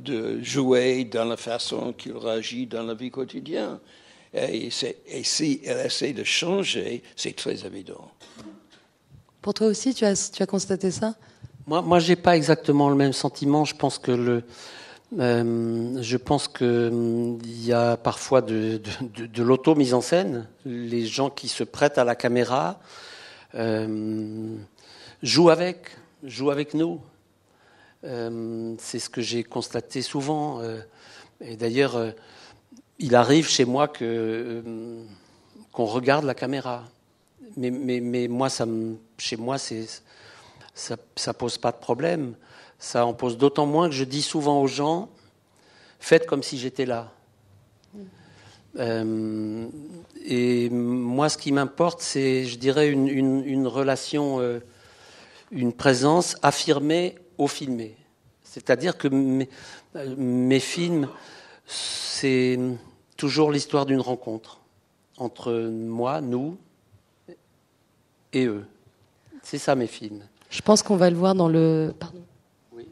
[0.07, 3.79] euh, jouer dans la façon qu'ils réagissent dans la vie quotidienne.
[4.33, 4.69] Et,
[5.07, 8.09] et s'ils essaient de changer, c'est très évident.
[9.45, 11.13] Pour toi aussi, tu as, tu as constaté ça?
[11.67, 13.63] Moi, moi je n'ai pas exactement le même sentiment.
[13.63, 14.43] Je pense que le,
[15.19, 20.47] euh, je pense qu'il y a parfois de, de, l'auto-mise en scène.
[20.65, 22.79] Les gens qui se prêtent à la caméra
[23.53, 24.55] euh,
[25.21, 26.99] jouent avec, jouent avec nous.
[28.03, 30.59] Euh, c'est ce que j'ai constaté souvent.
[31.39, 32.15] Et d'ailleurs,
[32.97, 34.63] il arrive chez moi que
[35.71, 36.85] qu'on regarde la caméra
[37.57, 39.85] mais, mais, mais moi, ça me, chez moi, c'est,
[40.73, 42.35] ça ne pose pas de problème.
[42.79, 45.09] Ça en pose d'autant moins que je dis souvent aux gens,
[45.99, 47.11] faites comme si j'étais là.
[48.77, 49.67] Euh,
[50.25, 54.59] et moi, ce qui m'importe, c'est, je dirais, une, une, une relation, euh,
[55.51, 57.95] une présence affirmée au filmé.
[58.43, 59.49] C'est-à-dire que mes,
[60.17, 61.07] mes films,
[61.65, 62.59] c'est
[63.17, 64.59] toujours l'histoire d'une rencontre
[65.17, 66.57] entre moi, nous,
[68.35, 68.65] et eux.
[69.41, 70.21] C'est ça mes films.
[70.49, 71.93] Je pense qu'on va le voir dans le.
[71.97, 72.19] Pardon.
[72.75, 72.85] Oui.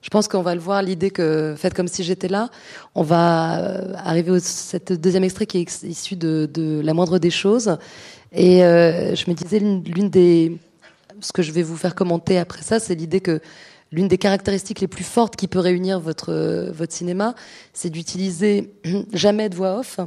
[0.00, 2.48] Je pense qu'on va le voir, l'idée que, faites comme si j'étais là,
[2.94, 7.18] on va euh, arriver au cette deuxième extrait qui est issu de, de La moindre
[7.18, 7.76] des choses.
[8.32, 10.56] Et euh, je me disais, l'une des...
[11.20, 13.40] Ce que je vais vous faire commenter après ça, c'est l'idée que
[13.92, 17.34] l'une des caractéristiques les plus fortes qui peut réunir votre, votre cinéma,
[17.74, 18.72] c'est d'utiliser
[19.12, 20.00] jamais de voix off,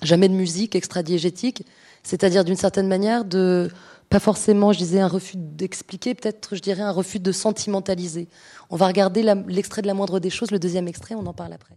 [0.00, 1.64] jamais de musique extra-diégétique,
[2.02, 3.70] c'est-à-dire d'une certaine manière de
[4.10, 8.28] pas forcément, je disais, un refus d'expliquer, peut-être, je dirais, un refus de sentimentaliser.
[8.68, 11.54] On va regarder l'extrait de la moindre des choses, le deuxième extrait, on en parle
[11.54, 11.76] après.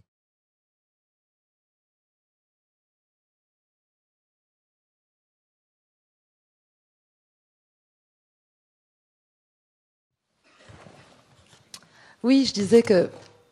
[12.22, 13.08] Oui, je disais que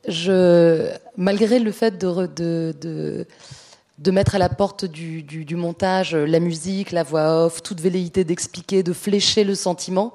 [0.08, 3.26] je, malgré le fait de, de, de
[3.98, 8.24] de mettre à la porte du, montage euh, la musique, la voix off, toute velléité
[8.24, 10.14] d'expliquer, de flécher le sentiment.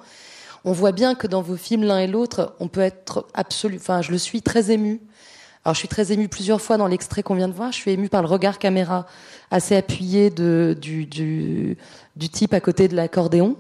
[0.66, 3.78] On voit bien que dans vos films, l'un et l'autre, on peut être absolu.
[3.78, 5.00] Enfin, je le suis très ému.
[5.64, 7.72] Alors, je suis très ému plusieurs fois dans l'extrait qu'on vient de voir.
[7.72, 9.06] Je suis ému par le regard caméra
[9.52, 11.78] assez appuyé de, du, du,
[12.18, 13.56] du type à côté de l'accordéon.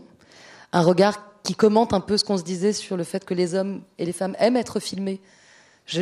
[0.73, 3.55] Un regard qui commente un peu ce qu'on se disait sur le fait que les
[3.55, 5.21] hommes et les femmes aiment être filmés.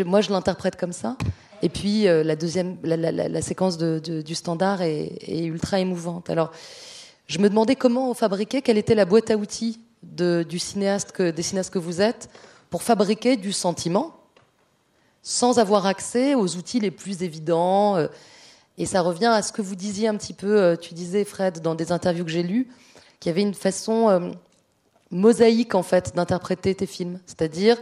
[0.05, 1.15] moi, je l'interprète comme ça.
[1.61, 6.29] Et puis euh, la deuxième, la, séquence du standard est, ultra émouvante.
[6.29, 6.51] Alors,
[7.27, 11.41] je me demandais comment fabriquer, quelle était la boîte à outils du cinéaste que, des
[11.41, 12.29] cinéastes que vous êtes
[12.69, 14.13] pour fabriquer du sentiment
[15.23, 17.97] sans avoir accès aux outils les plus évidents.
[17.97, 18.07] Euh,
[18.77, 21.61] et ça revient à ce que vous disiez un petit peu, euh, tu disais Fred,
[21.61, 22.67] dans des interviews que j'ai lues,
[23.19, 24.31] qu'il y avait une façon
[25.09, 27.77] mosaïque en fait d'interpréter tes films, c'est-à-dire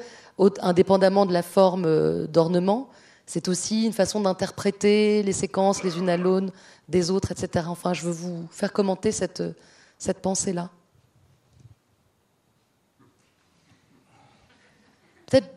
[0.61, 2.89] indépendamment de la forme d'ornement,
[3.25, 6.51] c'est aussi une façon d'interpréter les séquences les unes à l'aune
[6.87, 7.65] des autres, etc.
[7.67, 9.43] Enfin, je veux vous faire commenter cette,
[9.97, 10.69] cette pensée-là.
[15.25, 15.49] Peut-être.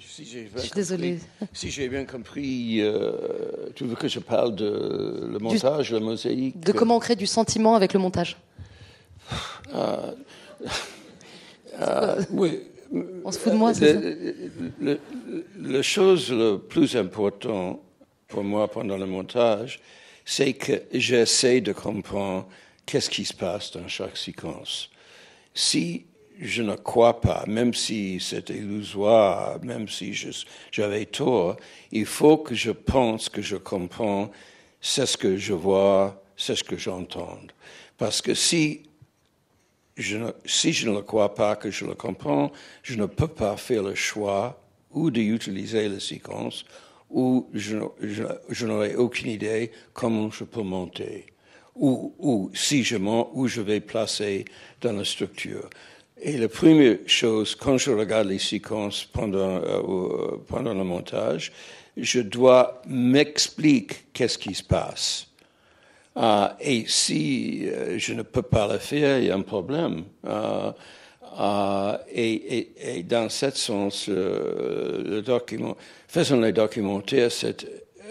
[0.00, 1.18] Si je suis désolée.
[1.52, 6.58] Si j'ai bien compris, euh, tu veux que je parle de le montage, la mosaïque?
[6.58, 8.36] De comment on crée du sentiment avec le montage.
[9.74, 10.12] Euh,
[11.80, 12.62] euh, oui,
[12.92, 14.96] on se fout de moi, c'est ça?
[15.60, 17.80] La chose la plus importante
[18.28, 19.80] pour moi pendant le montage,
[20.24, 22.48] c'est que j'essaie de comprendre
[22.86, 24.90] qu'est-ce qui se passe dans chaque séquence.
[25.54, 26.06] Si
[26.40, 30.14] je ne crois pas, même si c'est illusoire, même si
[30.72, 31.56] j'avais tort,
[31.92, 34.30] il faut que je pense que je comprends,
[34.80, 37.38] c'est ce que je vois, c'est ce que j'entends.
[37.98, 38.82] Parce que si
[40.44, 42.50] si je ne le crois pas, que je le comprends,
[42.82, 44.60] je ne peux pas faire le choix
[44.90, 46.64] ou d'utiliser la séquence
[47.10, 51.26] ou je, n'aurai aucune idée comment je peux monter
[51.74, 54.44] ou, ou si je monte, où je vais placer
[54.80, 55.68] dans la structure.
[56.22, 61.52] Et la première chose, quand je regarde les séquences pendant, euh, pendant le montage,
[61.96, 65.29] je dois m'expliquer qu'est-ce qui se passe.
[66.16, 70.04] Uh, et si euh, je ne peux pas le faire, il y a un problème.
[70.24, 70.72] Uh,
[71.38, 75.76] uh, et, dans ce sens, euh, le document,
[76.08, 77.64] faisons les documentaires, c'est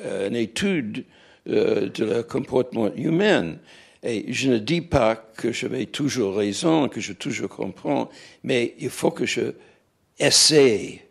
[0.05, 1.03] euh, une étude
[1.45, 3.55] de le comportement humain.
[4.01, 8.09] Et je ne dis pas que je vais toujours raison, que je toujours comprends,
[8.43, 9.53] mais il faut que je
[10.17, 11.01] essaie.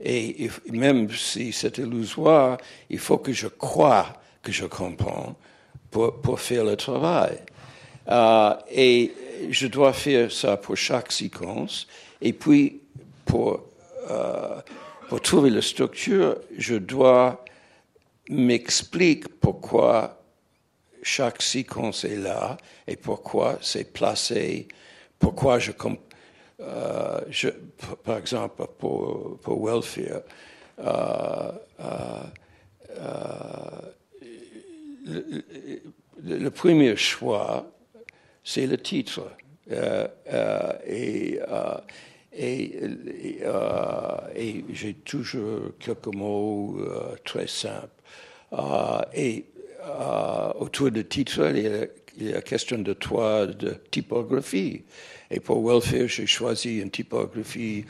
[0.00, 2.58] Et même si c'est illusoire,
[2.90, 5.36] il faut que je crois que je comprends
[5.90, 7.38] pour, pour faire le travail.
[8.08, 9.12] Euh, et
[9.50, 11.86] je dois faire ça pour chaque séquence.
[12.20, 12.80] Et puis,
[13.24, 13.66] pour,
[14.10, 14.60] euh,
[15.08, 17.44] pour trouver la structure, je dois
[18.28, 20.20] m'expliquer pourquoi
[21.02, 24.68] chaque séquence est là et pourquoi c'est placé,
[25.18, 25.72] pourquoi je,
[26.60, 27.20] euh,
[28.04, 30.22] par exemple, pour, pour Welfare,
[30.80, 31.52] euh,
[36.22, 37.70] le, premier choix,
[38.44, 39.30] c'est le titre.
[39.70, 41.76] Euh, euh, et, euh,
[44.34, 46.78] et, j'ai toujours quelques mots
[47.24, 47.88] très simples.
[49.14, 49.44] et
[50.58, 51.86] autour du titre, il y, a,
[52.18, 54.84] il y a question de toi, de typographie.
[55.30, 57.84] Et pour Welfare, j'ai choisi une typographie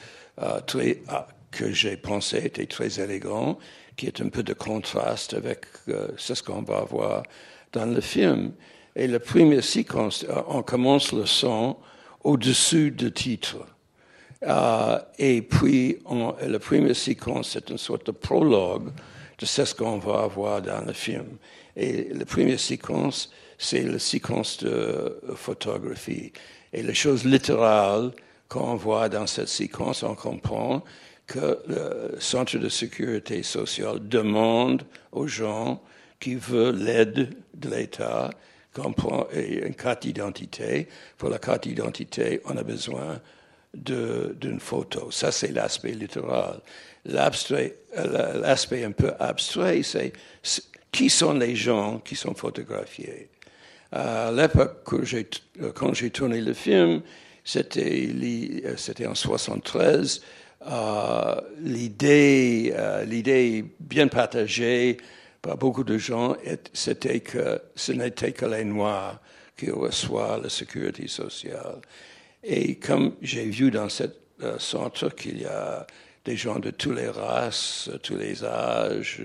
[0.66, 1.02] très,
[1.50, 3.58] que j'ai pensé était très élégante
[3.98, 7.24] qui est un peu de contraste avec euh, ce qu'on va voir
[7.72, 8.52] dans le film.
[8.94, 11.76] Et la première séquence, euh, on commence le son
[12.22, 13.58] au-dessus du titre.
[14.44, 15.98] Euh, et puis,
[16.46, 18.92] la première séquence, c'est une sorte de prologue
[19.38, 21.36] de ce qu'on va voir dans le film.
[21.76, 26.32] Et la première séquence, c'est la séquence de photographie.
[26.72, 28.12] Et la chose littérale
[28.46, 30.82] quand on voit dans cette séquence, on comprend
[31.28, 35.80] que le Centre de sécurité sociale demande aux gens
[36.18, 38.30] qui veulent l'aide de l'État
[38.76, 40.88] une carte d'identité.
[41.16, 43.20] Pour la carte d'identité, on a besoin
[43.74, 45.10] d'une photo.
[45.10, 46.60] Ça, c'est l'aspect littéral.
[47.04, 47.74] L'aspect
[48.84, 50.12] un peu abstrait, c'est
[50.90, 53.28] qui sont les gens qui sont photographiés.
[53.90, 54.84] À l'époque,
[55.74, 57.02] quand j'ai tourné le film,
[57.44, 60.22] c'était en 73.
[60.66, 64.96] Euh, l'idée, euh, l'idée bien partagée
[65.40, 66.36] par beaucoup de gens,
[66.72, 69.20] c'était que ce n'était que les Noirs
[69.56, 71.80] qui reçoivent la sécurité sociale.
[72.42, 74.04] Et comme j'ai vu dans ce
[74.42, 75.86] euh, centre qu'il y a
[76.24, 79.22] des gens de toutes les races, tous les âges,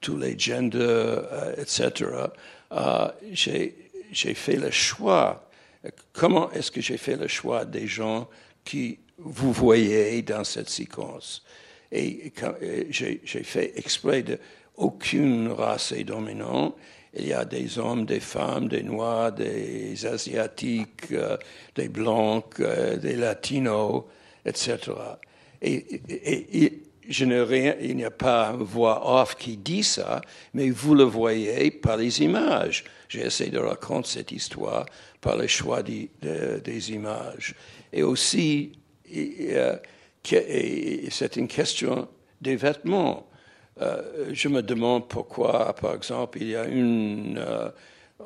[0.00, 1.24] tous les genders,
[1.58, 2.10] etc.,
[3.32, 5.50] j'ai fait le choix.
[6.12, 8.28] Comment est-ce que j'ai fait le choix des gens
[8.64, 11.42] qui vous voyez dans cette séquence.
[11.92, 12.32] Et
[12.90, 14.38] j'ai fait exprès de
[14.80, 16.74] aucune race est dominante.
[17.14, 21.36] Il y a des hommes, des femmes, des noirs, des asiatiques, euh,
[21.74, 24.04] des blancs, euh, des latinos,
[24.44, 24.78] etc.
[25.60, 30.20] Et, je n'ai rien, il n'y a pas une voix off qui dit ça,
[30.54, 32.84] mais vous le voyez par les images.
[33.08, 34.86] J'ai essayé de raconter cette histoire
[35.20, 37.56] par le choix des images.
[37.92, 38.70] Et aussi,
[39.12, 39.76] euh,
[41.10, 42.08] c'est une question
[42.40, 43.26] des vêtements.
[43.80, 47.70] Euh, je me demande pourquoi, par exemple, il y a un euh,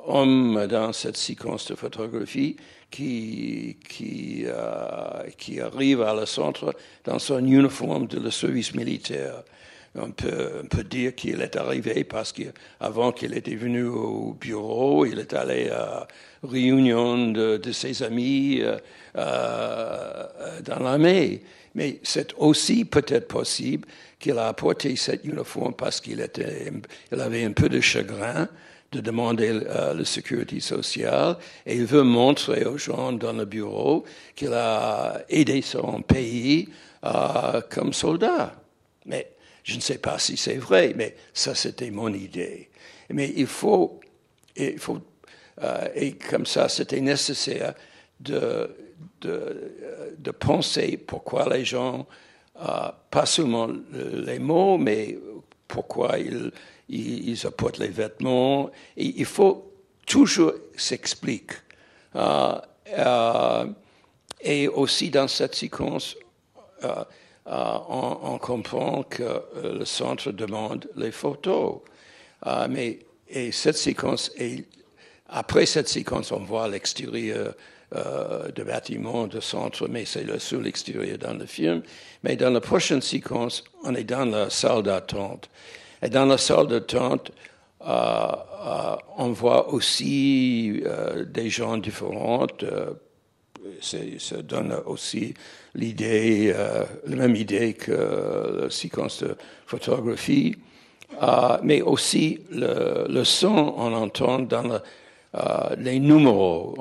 [0.06, 2.56] homme dans cette séquence de photographie
[2.90, 4.46] qui, qui
[5.60, 9.42] arrive à le centre dans son uniforme de service militaire.
[9.96, 15.06] On peut, on peut dire qu'il est arrivé parce qu'avant qu'il était venu au bureau,
[15.06, 16.08] il est allé à
[16.42, 18.76] réunion de, de ses amis euh,
[19.16, 21.42] euh, dans l'armée.
[21.76, 23.86] Mais c'est aussi peut-être possible
[24.18, 26.24] qu'il a apporté cet uniforme parce qu'il
[27.12, 28.48] il avait un peu de chagrin
[28.94, 34.04] de demander euh, la sécurité sociale et il veut montrer aux gens dans le bureau
[34.34, 36.68] qu'il a aidé son pays
[37.04, 38.54] euh, comme soldat.
[39.06, 39.33] Mais
[39.64, 42.68] je ne sais pas si c'est vrai, mais ça c'était mon idée.
[43.10, 43.98] Mais il faut,
[44.56, 45.00] il faut
[45.62, 47.74] euh, et comme ça c'était nécessaire
[48.20, 48.70] de,
[49.22, 52.06] de, de, penser pourquoi les gens,
[52.60, 55.18] euh, pas seulement les mots, mais
[55.66, 56.52] pourquoi ils,
[56.88, 58.70] ils, apportent les vêtements.
[58.96, 59.72] Il faut
[60.06, 61.56] toujours s'expliquer.
[62.16, 63.66] Euh,
[64.42, 66.16] et aussi dans cette séquence,
[67.46, 71.80] euh, on, comprend que euh, le centre demande les photos.
[72.46, 74.64] Euh, mais et cette séquence, et
[75.28, 77.54] après cette séquence, on voit l'extérieur
[77.92, 81.80] de bâtiment, de centre, mais c'est le seul extérieur dans le film.
[82.24, 85.48] Mais dans la prochaine séquence, on est dans la salle d'attente.
[86.02, 87.30] Et dans la salle d'attente,
[87.80, 90.82] on voit aussi
[91.26, 92.48] des gens différents,
[93.80, 95.34] ça donne aussi
[95.74, 100.56] l'idée, euh, la même idée que la séquence de photographie,
[101.22, 105.40] euh, mais aussi le, son, on entend dans euh,
[105.78, 106.76] les numéros,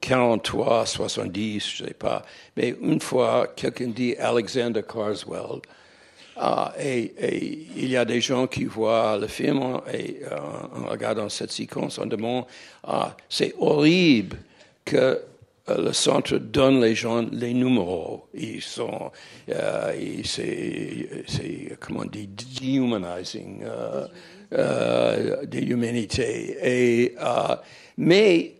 [0.00, 2.22] 43, 70, je ne sais pas,
[2.56, 5.60] mais une fois quelqu'un dit Alexander Carswell,
[6.80, 7.12] et,
[7.76, 10.20] il y a des gens qui voient le film et
[10.82, 12.44] en regardant cette séquence, on demande,
[13.28, 14.36] c'est horrible
[14.84, 15.18] que euh,
[15.68, 18.26] le centre donne les gens les numéros.
[18.34, 19.10] Ils sont,
[19.48, 24.06] euh, c'est, comment on dit, dehumanizing, euh,
[24.52, 26.56] euh, des humanités.
[26.62, 27.56] Et, euh,
[27.96, 28.54] mais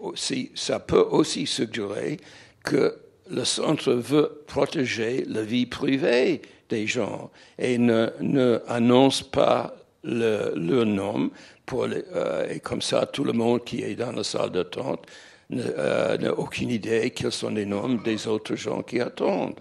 [0.00, 2.18] aussi, ça peut aussi suggérer
[2.64, 2.96] que
[3.30, 10.52] le centre veut protéger la vie privée des gens et ne, ne annonce pas le,
[10.56, 11.30] leur nom
[11.66, 15.06] pour euh, et comme ça tout le monde qui est dans la salle d'attente
[15.52, 19.60] euh, n'a aucune idée quels sont les noms des autres gens qui attendent.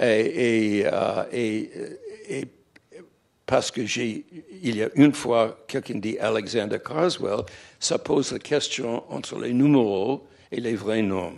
[0.00, 1.70] Et, euh, et,
[2.28, 2.44] et,
[3.44, 4.24] parce que j'ai,
[4.62, 7.44] il y a une fois quelqu'un dit Alexander Carswell,
[7.78, 11.34] ça pose la question entre les numéros et les vrais noms.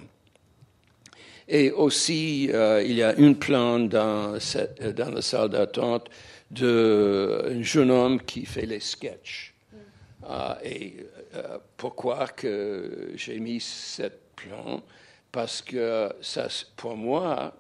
[1.49, 6.09] Et aussi, euh, il y a une plan dans, cette, dans la salle d'attente
[6.51, 9.55] d'un jeune homme qui fait les sketchs.
[10.27, 11.14] Uh, et euh,
[11.77, 14.83] pourquoi que j'ai mis cette plan
[15.33, 17.55] Parce que ça, pour moi,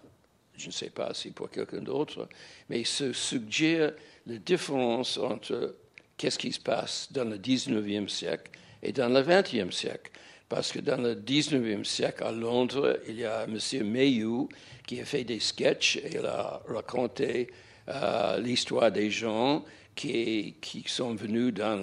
[0.57, 2.29] je ne sais pas si pour quelqu'un d'autre,
[2.69, 3.93] mais ça suggère
[4.27, 5.75] la différence entre
[6.17, 8.51] qu'est-ce qui se passe dans le 19e siècle
[8.83, 10.13] et dans le 20e siècle.
[10.49, 13.59] Parce que dans le 19e siècle, à Londres, il y a M.
[13.91, 14.49] Mayhew
[14.87, 17.51] qui a fait des sketchs et il a raconté
[17.89, 19.65] euh, l'histoire des gens
[19.95, 21.83] qui, qui, sont venus dans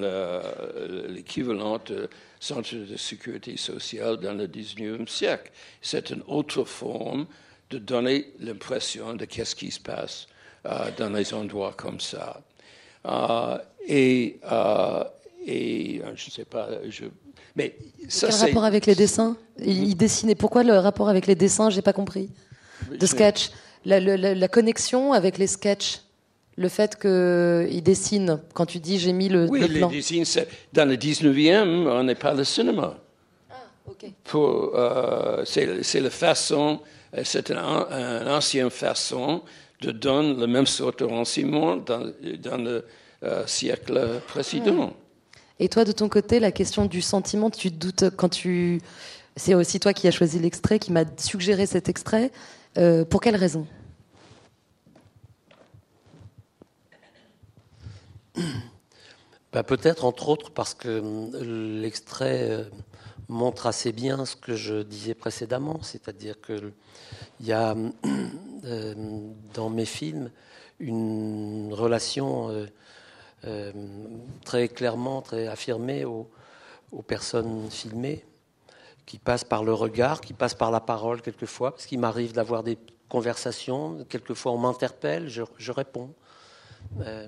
[1.10, 2.10] l'équivalent de
[2.40, 5.52] centre de sécurité sociale dans le 19e siècle.
[5.82, 7.26] C'est une autre forme
[7.70, 10.28] de donner l'impression de qu'est-ce qui se passe
[10.66, 12.42] euh, dans les endroits comme ça.
[13.06, 13.58] Euh,
[13.88, 14.40] et,
[15.46, 17.06] et je ne sais pas, je,
[17.56, 17.76] mais
[18.08, 19.36] ça, Quel rapport avec les dessins?
[19.60, 20.36] Il, dessinait.
[20.36, 21.70] Pourquoi le rapport avec les dessins?
[21.70, 22.30] J'ai pas compris.
[22.98, 23.52] De sketch.
[23.86, 26.02] La, la, connexion avec les sketchs.
[26.62, 28.40] Le fait qu'il dessine.
[28.54, 29.90] Quand tu dis j'ai mis le, oui, le plan.
[29.90, 30.24] Oui,
[30.74, 32.98] dans le 19e, on n'est pas le cinéma.
[33.50, 33.56] Ah,
[33.88, 34.06] ok.
[34.36, 36.80] Euh, c'est la façon,
[37.24, 39.42] c'est une un ancienne façon
[39.82, 42.12] de donner la même sorte de renseignement dans,
[42.44, 42.86] dans le
[43.24, 44.94] euh, siècle précédent.
[45.60, 48.82] Et toi, de ton côté, la question du sentiment, tu te doutes quand tu.
[49.36, 52.32] C'est aussi toi qui as choisi l'extrait, qui m'a suggéré cet extrait.
[52.78, 53.66] Euh, pour quelle raison?
[59.54, 62.64] Bah, Peut-être, entre autres, parce que euh, l'extrait euh,
[63.30, 66.74] montre assez bien ce que je disais précédemment, c'est-à-dire qu'il
[67.42, 67.76] y a
[69.54, 70.32] dans mes films
[70.80, 72.68] une relation
[73.46, 73.72] euh,
[74.46, 76.30] très clairement, très affirmé aux,
[77.08, 78.24] personnes filmées,
[79.06, 82.64] qui passent par le regard, qui passent par la parole quelquefois, parce qu'il m'arrive d'avoir
[82.64, 82.78] des
[83.10, 86.14] conversations, quelquefois on m'interpelle, je, réponds.
[87.00, 87.28] Euh,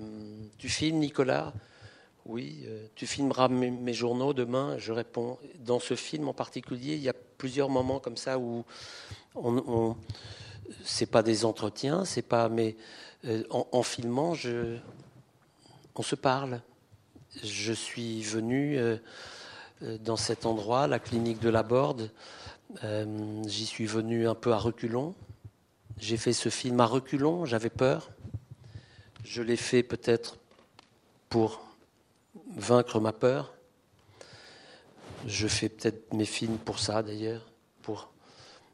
[0.57, 1.53] tu filmes, Nicolas?
[2.25, 2.63] Oui.
[2.65, 5.37] Euh, tu filmeras mes, journaux demain Je réponds.
[5.59, 8.65] Dans ce film en particulier, il y a plusieurs moments comme ça où
[9.35, 9.97] on, on
[10.83, 12.75] c'est pas des entretiens, c'est pas, mais
[13.49, 14.33] en, en, filmant,
[15.95, 16.61] on se parle.
[17.41, 18.97] Je suis venu euh,
[19.81, 22.11] euh, dans cet endroit, la clinique de la Borde.
[22.83, 25.15] Euh, j'y suis venu un peu à reculons.
[25.97, 28.11] J'ai fait ce film à reculons, j'avais peur.
[29.23, 30.37] Je l'ai fait peut-être
[31.29, 31.61] pour
[32.55, 33.53] vaincre ma peur.
[35.25, 37.45] Je fais peut-être mes films pour ça d'ailleurs,
[37.81, 38.09] pour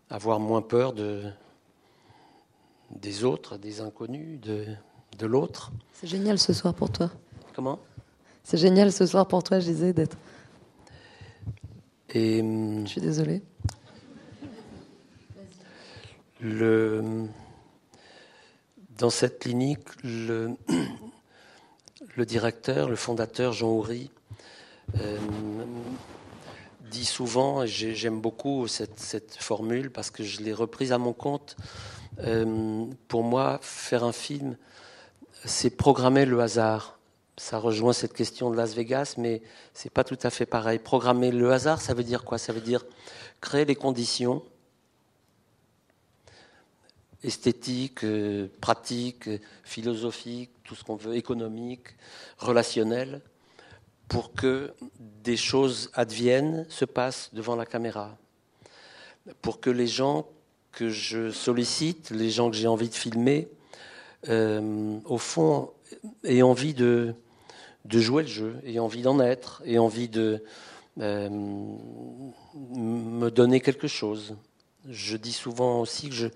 [0.10, 1.24] avoir moins peur de,
[2.92, 4.66] des autres, des inconnus, de,
[5.18, 5.72] de l'autre.
[5.94, 7.12] C'est génial ce soir pour toi.
[7.54, 7.80] Comment?
[8.44, 10.18] C'est génial ce soir pour toi, je disais, d'être.
[12.10, 12.40] Et.
[12.40, 13.44] Je suis désolée.
[16.42, 17.28] Le,
[19.00, 20.58] dans cette clinique, le,
[22.26, 24.12] directeur, le fondateur Jean Houry,
[25.00, 25.18] euh,
[26.92, 31.14] dit souvent, et j'aime beaucoup cette, cette, formule parce que je l'ai reprise à mon
[31.14, 31.56] compte,
[32.20, 34.58] euh, pour moi, faire un film,
[35.46, 37.00] c'est programmer le hasard.
[37.38, 39.42] Ça rejoint cette question de Las Vegas, mais
[39.74, 40.78] c'est pas tout à fait pareil.
[40.78, 42.38] Programmer le hasard, ça veut dire quoi?
[42.38, 42.86] Ça veut dire
[43.40, 44.44] créer les conditions
[47.24, 49.30] esthétiques, euh, pratiques,
[49.64, 51.96] philosophiques, tout ce qu'on veut, économiques,
[52.38, 53.22] relationnelles,
[54.08, 58.18] pour que des choses adviennent, se passent devant la caméra.
[59.42, 60.28] Pour que les gens
[60.72, 63.48] que je sollicite, les gens que j'ai envie de filmer,
[64.28, 65.72] euh, au fond,
[66.24, 67.14] aient envie de,
[67.86, 70.44] de jouer le jeu, aient envie d'en être, aient envie de
[71.00, 74.36] euh, me donner quelque chose.
[74.90, 76.28] Je dis souvent aussi que je,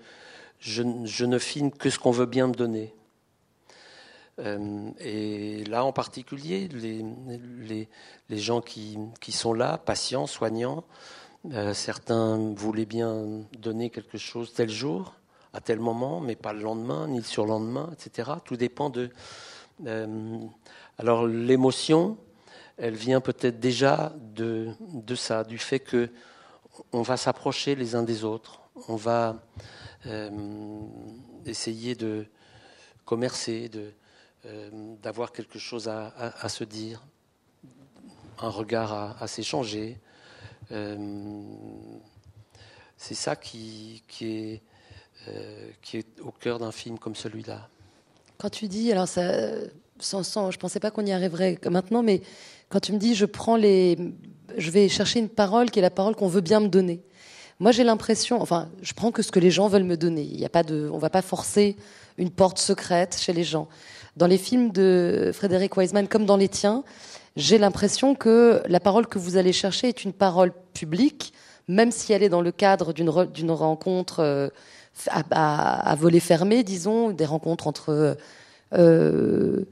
[0.64, 2.94] je, ne filme que ce qu'on veut bien me donner.
[4.40, 7.88] Euh, et là, en particulier, les,
[8.30, 8.98] gens qui,
[9.30, 10.84] sont là, patients, soignants,
[11.74, 15.14] certains voulaient bien donner quelque chose tel jour,
[15.52, 18.32] à tel moment, mais pas le lendemain, ni le surlendemain, etc.
[18.44, 19.10] Tout dépend de.
[19.86, 20.38] Euh,
[20.96, 22.16] alors l'émotion,
[22.78, 26.10] elle vient peut-être déjà de, de ça, du fait que
[26.92, 29.36] on va s'approcher les uns des autres, on va
[30.06, 30.30] euh,
[31.46, 32.26] essayer de
[33.04, 33.92] commercer, de
[34.46, 34.70] euh,
[35.02, 37.02] d'avoir quelque chose à, se dire,
[38.38, 39.98] un regard à, s'échanger.
[42.96, 44.62] c'est ça qui, qui est
[45.28, 47.68] euh, qui est au cœur d'un film comme celui-là.
[48.36, 49.30] Quand tu dis, alors ça,
[49.62, 52.20] je pensais pas qu'on y arriverait maintenant, mais
[52.68, 53.96] quand tu me dis, je prends les,
[54.58, 57.00] je vais chercher une parole qui est la parole qu'on veut bien me donner.
[57.60, 60.22] Moi, j'ai l'impression, enfin, je prends que ce que les gens veulent me donner.
[60.22, 61.76] Il y a pas de, on va pas forcer
[62.18, 63.68] une porte secrète chez les gens.
[64.16, 66.84] Dans les films de Frédéric Wiseman, comme dans les tiens,
[67.36, 71.32] j'ai l'impression que la parole que vous allez chercher est une parole publique,
[71.68, 74.48] même si elle est dans le cadre d'une rencontre euh,
[75.08, 78.16] à, volet fermé, disons, des rencontres entre
[78.72, 79.64] euh,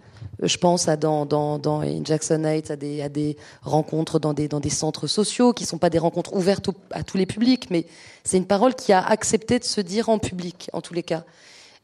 [0.42, 4.34] je pense à dans, dans, dans In Jackson Heights, à des, à des rencontres dans
[4.34, 7.70] des, dans des centres sociaux qui sont pas des rencontres ouvertes à tous les publics,
[7.70, 7.86] mais
[8.24, 11.24] c'est une parole qui a accepté de se dire en public, en tous les cas.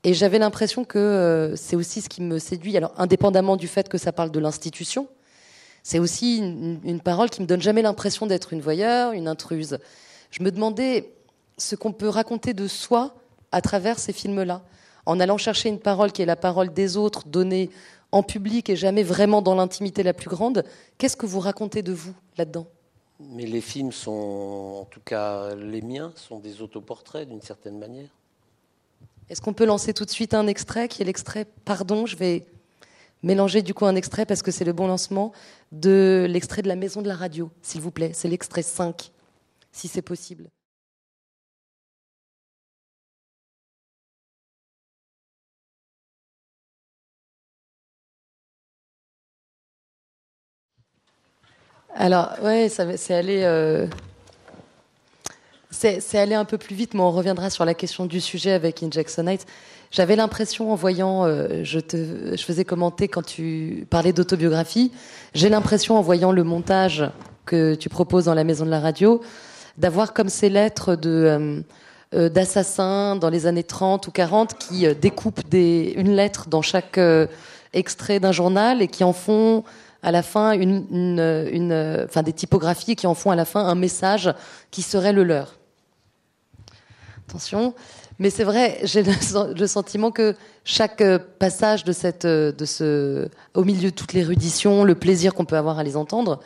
[0.05, 2.77] Et j'avais l'impression que euh, c'est aussi ce qui me séduit.
[2.77, 5.09] Alors, indépendamment du fait que ça parle de l'institution,
[5.83, 9.79] c'est aussi une, une, parole qui me donne jamais l'impression d'être une voyeur, une intruse.
[10.31, 11.13] Je me demandais
[11.57, 13.15] ce qu'on peut raconter de soi
[13.53, 14.63] à travers ces films-là,
[15.07, 17.71] en allant chercher une parole qui est la parole des autres, donnée
[18.13, 20.65] en public et jamais vraiment dans l'intimité la plus grande.
[20.97, 22.67] Qu'est-ce que vous racontez de vous là-dedans?
[23.21, 28.09] Mais les films sont, en tout cas les miens, sont des autoportraits d'une certaine manière.
[29.29, 32.47] Est-ce qu'on peut lancer tout de suite un extrait qui est l'extrait, pardon, je vais
[33.23, 35.33] mélanger du coup un extrait parce que c'est le bon lancement,
[35.73, 38.13] de l'extrait de la maison de la radio, s'il vous plaît.
[38.15, 39.11] C'est l'extrait 5,
[39.73, 40.49] si c'est possible.
[52.01, 53.89] Alors, ouais, c'est allé, euh,
[55.73, 59.25] c'est un peu plus vite, mais on reviendra sur la question du sujet avec Injection
[59.25, 59.47] Night.
[59.91, 64.93] J'avais l'impression, en voyant, euh, je te, je faisais commenter quand tu parlais d'autobiographie,
[65.35, 67.05] j'ai l'impression, en voyant le montage
[67.47, 69.21] que tu proposes dans la maison de la radio,
[69.77, 71.65] d'avoir comme ces lettres de
[72.15, 77.01] euh, d'assassins dans les années 30 ou 40 qui découpent des, une lettre dans chaque
[77.73, 79.65] extrait d'un journal et qui en font
[80.09, 84.33] à la fin une, une, des typographies qui en font à la fin un message
[84.71, 85.59] qui serait le leur.
[87.29, 87.75] Attention.
[88.19, 90.35] Mais c'est vrai, j'ai le, sentiment que
[90.65, 95.35] chaque euh, passage de cette, euh, de ce, au milieu de toute l'érudition, le plaisir
[95.35, 96.41] qu'on peut avoir à les entendre,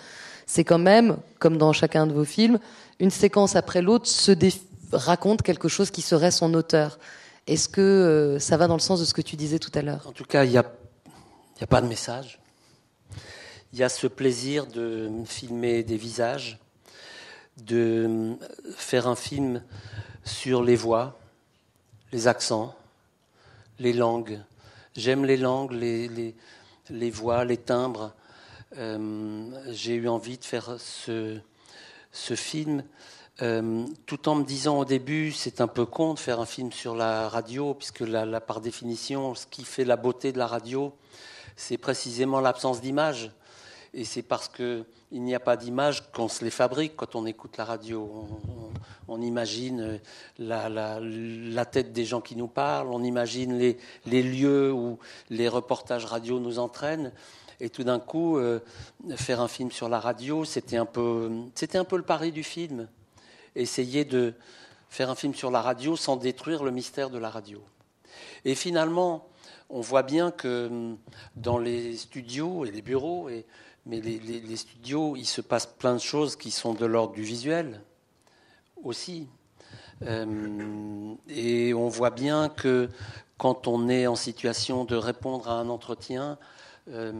[0.44, 2.58] c'est quand même, comme dans chacun de vos films,
[2.98, 4.32] une séquence après l'autre se
[4.90, 6.98] raconte quelque chose qui serait son auteur.
[7.46, 9.82] Est-ce que euh, ça va dans le sens de ce que tu disais tout à
[9.82, 10.04] l'heure?
[10.08, 10.64] En tout cas, il n'y a,
[11.60, 12.41] a pas de message.
[13.72, 16.58] Il y a ce plaisir de filmer des visages,
[17.58, 18.36] de
[18.76, 19.62] faire un film
[20.24, 21.18] sur les voix,
[22.12, 22.74] les accents,
[23.78, 24.40] les langues.
[24.94, 26.34] J'aime les langues, les,
[26.90, 28.12] les, voix, les timbres.
[28.76, 31.38] Euh, j'ai eu envie de faire ce,
[32.12, 32.84] ce film
[33.40, 36.70] euh, tout en me disant au début, c'est un peu con de faire un film
[36.70, 40.94] sur la radio, puisque la, par définition, ce qui fait la beauté de la radio,
[41.56, 43.32] c'est précisément l'absence d'image.
[43.95, 47.59] Et c'est parce qu'il n'y a pas d'image qu'on se les fabrique quand on écoute
[47.59, 48.26] la radio.
[49.07, 50.01] On, imagine
[50.38, 56.07] la, la, tête des gens qui nous parlent, on imagine les, lieux où les reportages
[56.07, 57.12] radio nous entraînent.
[57.61, 58.61] Et tout d'un coup, euh,
[59.16, 62.43] faire un film sur la radio, c'était un, peu, c'était un peu le pari du
[62.43, 62.88] film.
[63.55, 64.32] Essayer de
[64.88, 67.62] faire un film sur la radio sans détruire le mystère de la radio.
[68.47, 69.28] Et finalement,
[69.68, 70.95] on voit bien que
[71.36, 73.47] dans les studios et les bureaux, et
[73.87, 77.80] mais les, studios, il se passe plein de choses qui sont de l'ordre du visuel
[78.83, 79.28] aussi.
[80.03, 82.89] Euh, et on voit bien que
[83.39, 86.39] quand on est en situation de répondre à un entretien,
[86.89, 87.12] euh,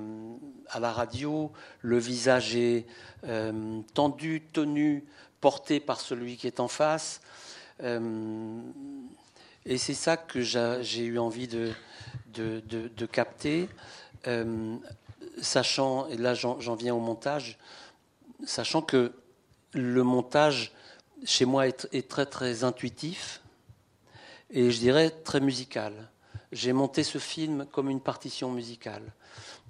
[0.69, 2.87] à la radio, le visage est
[3.25, 5.05] euh, tendu, tenu,
[5.41, 7.21] porté par celui qui est en face.
[7.81, 11.73] et c'est ça que j'ai eu envie de,
[12.35, 13.69] de, de capter
[15.41, 17.59] sachant, et là j'en viens au montage,
[18.45, 19.13] sachant que
[19.73, 20.73] le montage
[21.25, 23.41] chez moi est, très très intuitif
[24.51, 26.11] et je dirais très musical.
[26.51, 29.13] J'ai monté ce film comme une partition musicale.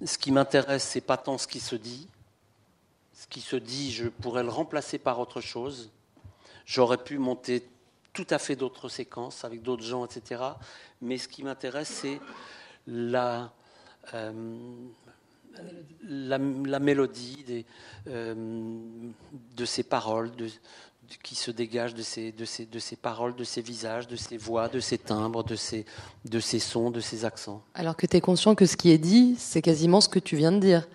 [0.03, 2.07] Ce qui m'intéresse, c'est pas tant ce qui se dit.
[3.13, 5.91] Ce qui se dit, je pourrais le remplacer par autre chose.
[6.65, 7.65] J'aurais pu monter
[8.11, 10.43] tout à fait d'autres séquences avec d'autres gens, etc.
[11.01, 12.19] Mais ce qui m'intéresse, c'est
[12.85, 13.53] la,
[14.13, 14.33] euh,
[16.07, 17.65] la, mélodie des,
[18.07, 18.33] euh,
[19.55, 20.47] de ces paroles, de,
[21.21, 24.37] qui se dégagent de ces, de, ces, de ces paroles, de ces visages, de ces
[24.37, 25.85] voix, de ces timbres, de ces,
[26.25, 27.63] de ces sons, de ces accents.
[27.73, 30.35] Alors que tu es conscient que ce qui est dit, c'est quasiment ce que tu
[30.35, 30.87] viens de dire.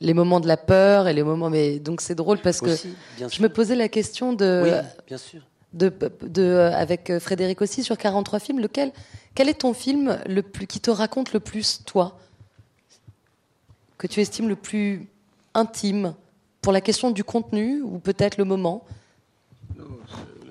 [0.00, 1.48] Les moments de la peur et les moments.
[1.48, 4.62] Mais donc c'est drôle parce que je me posais la question de.
[4.64, 5.42] Oui, bien sûr.
[5.72, 5.90] De,
[6.22, 8.92] de, avec Frédéric aussi sur 43 films, lequel,
[9.34, 12.18] quel est ton film le plus, qui te raconte le plus, toi?
[14.02, 15.06] Que tu estimes le plus
[15.54, 16.14] intime
[16.60, 18.84] pour la question du contenu ou peut-être le moment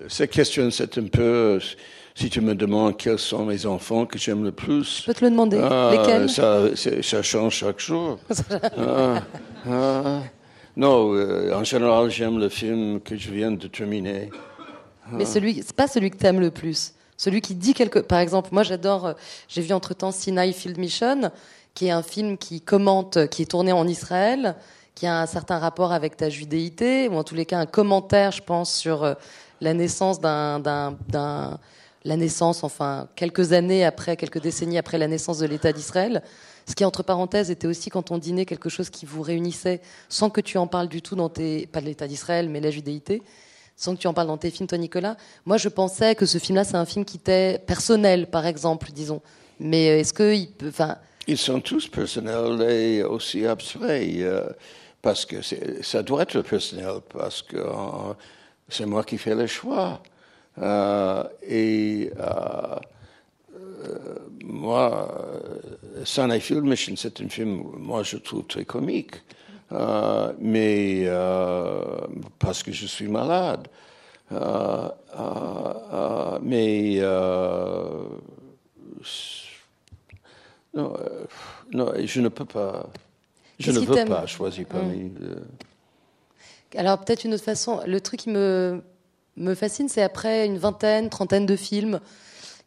[0.08, 1.60] Cette question, c'est un peu.
[2.16, 5.02] Si tu me demandes quels sont les enfants que j'aime le plus.
[5.02, 5.60] Je peux te le demander.
[5.62, 6.70] Ah, Lesquels ça,
[7.02, 8.20] ça, change chaque jour.
[8.78, 9.22] Ah,
[9.70, 10.22] ah,
[10.78, 14.30] non, euh, en général, j'aime le film que je viens de terminer.
[15.12, 16.94] Mais celui, c'est pas celui que tu aimes le plus.
[17.18, 18.00] Celui qui dit quelque.
[18.00, 19.08] Par exemple, moi, j'adore.
[19.08, 19.14] Euh,
[19.50, 21.32] j'ai vu entre temps Sinai Field Mission
[21.74, 24.56] qui est un film qui commente, qui est tourné en Israël,
[24.96, 28.32] qui a un certain rapport avec ta judéité, ou en tous les cas un commentaire,
[28.32, 29.14] je pense, sur euh,
[29.62, 30.62] la naissance d'un,
[32.04, 36.22] la naissance, enfin quelques années après, quelques décennies après la naissance de l'État d'Israël.
[36.68, 40.30] Ce qui, entre parenthèses, était aussi quand on dînait quelque chose qui vous réunissait sans
[40.30, 43.24] que tu en parles du tout dans tes, pas de l'État d'Israël, mais la judéité,
[43.76, 45.18] sans que tu en parles dans tes films, toi, Nicolas.
[45.46, 49.22] Moi, je pensais que ce film-là, c'est un film qui était personnel, par exemple, disons.
[49.60, 50.98] Mais est-ce que, peut, enfin.
[51.28, 54.50] Ils sont tous personnels et aussi abstraits, euh,
[55.02, 55.38] parce que
[55.82, 58.14] ça doit être personnel, parce que euh,
[58.68, 60.02] c'est moi qui fais le choix.
[60.58, 62.12] Euh, et
[64.44, 65.16] moi,
[66.04, 69.16] Sunny Field Mission, c'est un film, moi, je trouve très comique.
[70.40, 71.08] Mais
[72.40, 73.68] parce que je suis malade.
[76.42, 77.00] Mais
[80.74, 80.94] non,
[81.72, 82.90] non, je ne peux pas.
[83.60, 85.06] Je ne veux pas choisir parmi.
[85.06, 85.46] Hum.
[86.76, 87.82] Alors peut-être une autre façon.
[87.86, 88.82] Le truc qui me
[89.38, 92.00] me fascine, c'est après une vingtaine, trentaine de films,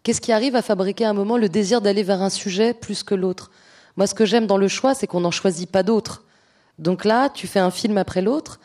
[0.03, 3.03] qu'est-ce qui arrive à fabriquer à un moment le désir d'aller vers un sujet plus
[3.03, 3.51] que l'autre?
[3.97, 6.25] Moi, ce que j'aime dans le choix, c'est qu'on n'en choisit pas d'autres.
[6.79, 8.61] Donc là, tu fais un film après l'autre.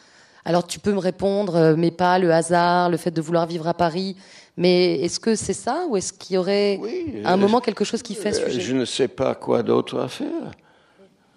[0.50, 3.68] Alors tu peux me répondre, euh, mais pas le hasard, le fait de vouloir vivre
[3.68, 4.16] à Paris.
[4.58, 6.80] Mais est-ce que c'est ça ou est-ce qu'il y aurait
[7.24, 10.08] un moment quelque chose qui fait euh, sujet Je ne sais pas quoi d'autre à
[10.08, 10.52] faire.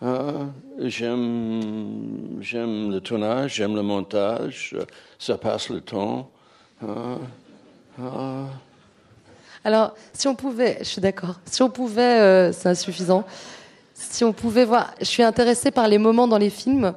[0.02, 0.46] Euh,
[0.78, 4.74] j'aime, j'aime le tournage, j'aime le montage,
[5.18, 6.30] ça passe le temps.
[6.82, 7.18] Ah,
[8.02, 8.46] ah.
[9.62, 13.24] Alors, si on pouvait, je suis d'accord, si on pouvait, euh, c'est insuffisant,
[13.92, 16.94] si on pouvait voir, je suis intéressée par les moments dans les films,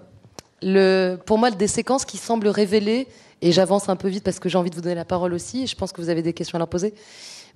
[0.62, 3.08] le, pour moi, des séquences qui semblent révéler,
[3.42, 5.64] et j'avance un peu vite parce que j'ai envie de vous donner la parole aussi,
[5.64, 6.94] et je pense que vous avez des questions à leur poser,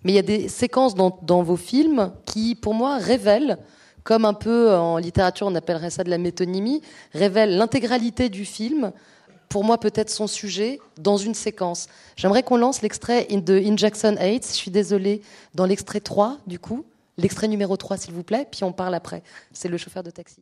[0.03, 3.57] mais il y a des séquences dans, vos films qui, pour moi, révèlent,
[4.03, 6.81] comme un peu en littérature on appellerait ça de la métonymie,
[7.13, 8.91] révèlent l'intégralité du film,
[9.49, 11.87] pour moi peut-être son sujet dans une séquence.
[12.15, 14.47] J'aimerais qu'on lance l'extrait de In Jackson Heights.
[14.47, 15.21] Je suis désolée,
[15.55, 16.85] dans l'extrait 3, du coup.
[17.17, 19.23] L'extrait numéro 3, s'il vous plaît, puis on parle après.
[19.51, 20.41] C'est le chauffeur de taxi.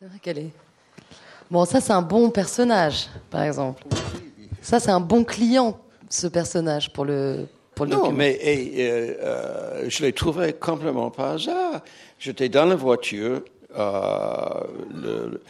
[0.00, 0.50] C'est vrai qu'elle est.
[1.50, 3.82] Bon, ça, c'est un bon personnage, par exemple.
[4.62, 5.78] Ça, c'est un bon client,
[6.08, 7.46] ce personnage, pour le,
[7.86, 11.82] non, mais euh, euh, je l'ai trouvé complètement par hasard.
[12.18, 13.42] J'étais dans la voiture.
[13.76, 15.42] Euh, le,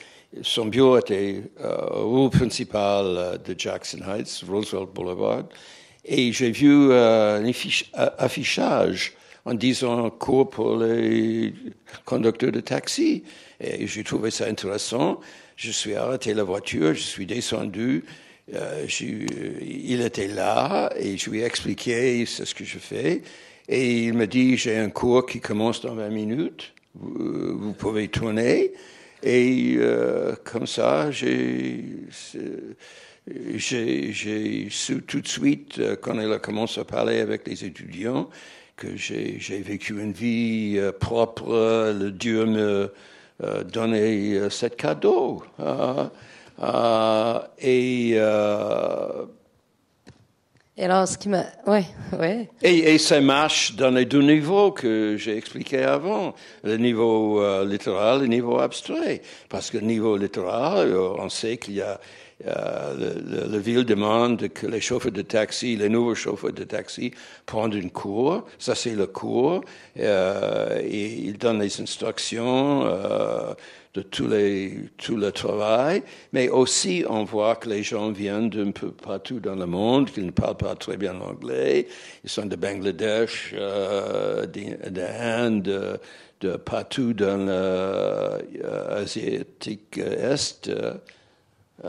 [0.42, 5.44] son bureau était rue principale de Jackson Heights, Roosevelt Boulevard.
[6.04, 7.44] Et j'ai vu un
[8.18, 11.54] affichage en disant cours pour les
[12.04, 13.22] conducteurs de taxi.
[13.60, 15.20] Et j'ai trouvé ça intéressant.
[15.56, 18.04] Je suis arrêté la voiture, je suis descendu.
[18.54, 18.86] Euh,
[19.60, 23.22] il était là et je lui ai expliqué ce que je fais.
[23.68, 28.72] Et il me dit, j'ai un cours qui commence dans 20 minutes, vous, pouvez tourner.
[29.22, 31.84] Et euh, comme ça, j'ai
[34.70, 38.30] su tout de suite, euh, quand elle a commencé à parler avec les étudiants,
[38.76, 42.90] que j'ai vécu une vie propre, le Dieu me
[43.72, 45.42] donnait ce cadeau.
[45.58, 46.10] Hein.
[46.62, 49.24] Euh, et, euh,
[50.76, 51.44] et alors, ce qui m'a.
[51.66, 51.84] Ouais,
[52.18, 52.48] ouais.
[52.62, 57.66] Et, et, ça marche dans les deux niveaux que j'ai expliqué avant le niveau euh,
[57.66, 59.22] littéral et le niveau abstrait.
[59.48, 62.00] Parce que le niveau littéral, on sait qu'il y a.
[62.44, 67.12] la ville demande que les chauffeurs de taxi, les nouveaux chauffeurs de taxi,
[67.46, 68.44] prennent une cours.
[68.58, 69.62] Ça, c'est le cours.
[69.96, 72.86] et ils donnent les instructions
[73.94, 78.70] de tout, les, tout le travail, mais aussi on voit que les gens viennent d'un
[78.70, 81.88] peu partout dans le monde, qu'ils ne parlent pas très bien l'anglais,
[82.22, 85.98] ils sont de Bangladesh, euh, d'Inde,
[86.40, 87.44] de, partout dans
[88.62, 90.70] l'Asiatique euh, Est.
[91.84, 91.88] Euh,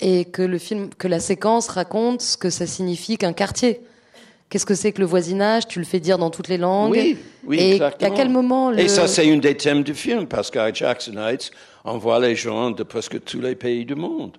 [0.00, 3.80] Et que le film, que la séquence raconte ce que ça signifie qu'un quartier.
[4.50, 5.66] Qu'est-ce que c'est que le voisinage?
[5.66, 6.92] Tu le fais dire dans toutes les langues.
[6.92, 7.16] Oui,
[7.46, 8.12] oui, Et exactement.
[8.12, 11.50] à quel moment Et ça, c'est un des thèmes du film, parce qu'à Jackson Heights,
[11.86, 14.36] on voit les gens de presque tous les pays du monde.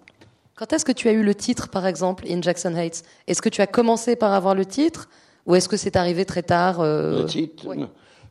[0.56, 3.02] Quand est-ce que tu as eu le titre, par exemple, in Jackson Heights?
[3.28, 5.10] Est-ce que tu as commencé par avoir le titre?
[5.48, 7.24] Ou est-ce que c'est arrivé très tard euh...
[7.24, 7.66] Le titre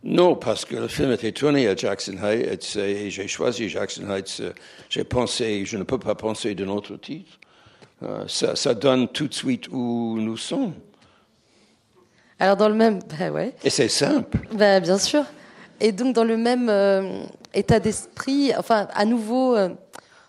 [0.05, 4.43] Non, parce que le film était tourné à Jackson Heights et j'ai choisi Jackson Heights.
[4.89, 7.39] J'ai pensé, je ne peux pas penser d'un autre titre.
[8.03, 10.73] Euh, ça, ça donne tout de suite où nous sommes.
[12.41, 13.55] Alors dans le même, bah ouais.
[13.63, 14.39] Et c'est simple.
[14.53, 15.25] Bah, bien sûr.
[15.79, 17.23] Et donc dans le même euh,
[17.55, 19.69] état d'esprit, enfin à nouveau, euh,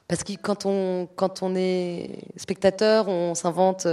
[0.08, 3.88] Parce que quand on, quand on est spectateur, on s'invente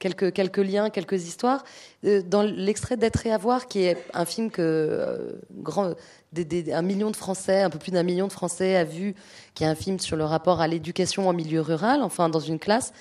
[0.00, 1.62] quelques, quelques liens, quelques histoires.
[2.02, 5.94] Dans l'extrait d'être et avoir, qui est un film que grand,
[6.36, 9.14] un million de Français, un peu plus d'un million de Français a vu,
[9.54, 12.58] qui est un film sur le rapport à l'éducation en milieu rural, enfin dans une
[12.58, 12.92] classe.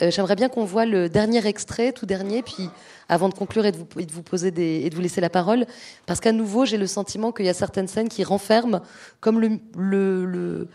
[0.00, 2.70] Euh, j'aimerais bien qu'on voit le dernier extrait, tout dernier, puis
[3.08, 5.30] avant de conclure et de vous, de vous poser des, et de vous laisser la
[5.30, 5.66] parole,
[6.06, 8.80] parce qu'à nouveau, j'ai le sentiment qu'il y a certaines scènes qui renferment
[9.20, 10.68] comme le, le, le,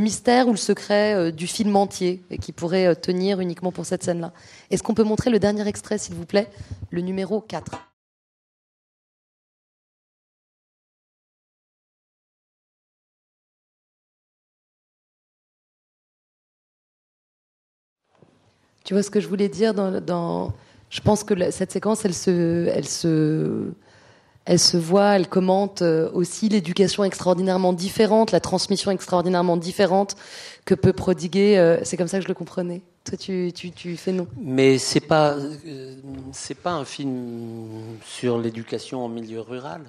[0.00, 3.86] mystère ou le secret euh, du film entier et qui pourrait euh, tenir uniquement pour
[3.86, 4.32] cette scène-là.
[4.70, 6.50] Est-ce qu'on peut montrer le dernier extrait, s'il vous plaît,
[6.90, 7.70] le numéro 4
[18.84, 20.52] Tu vois ce que je voulais dire dans,
[20.90, 23.72] Je pense que cette séquence, elle se,
[24.46, 30.14] elle se voit, elle commente euh, aussi l'éducation extraordinairement différente, la transmission extraordinairement différente
[30.64, 31.58] que peut prodiguer.
[31.58, 32.82] Euh, c'est comme ça que je le comprenais.
[33.04, 34.28] Toi, tu, tu, tu fais non.
[34.40, 35.96] Mais c'est pas, euh,
[36.32, 39.82] c'est pas un film sur l'éducation en milieu rural.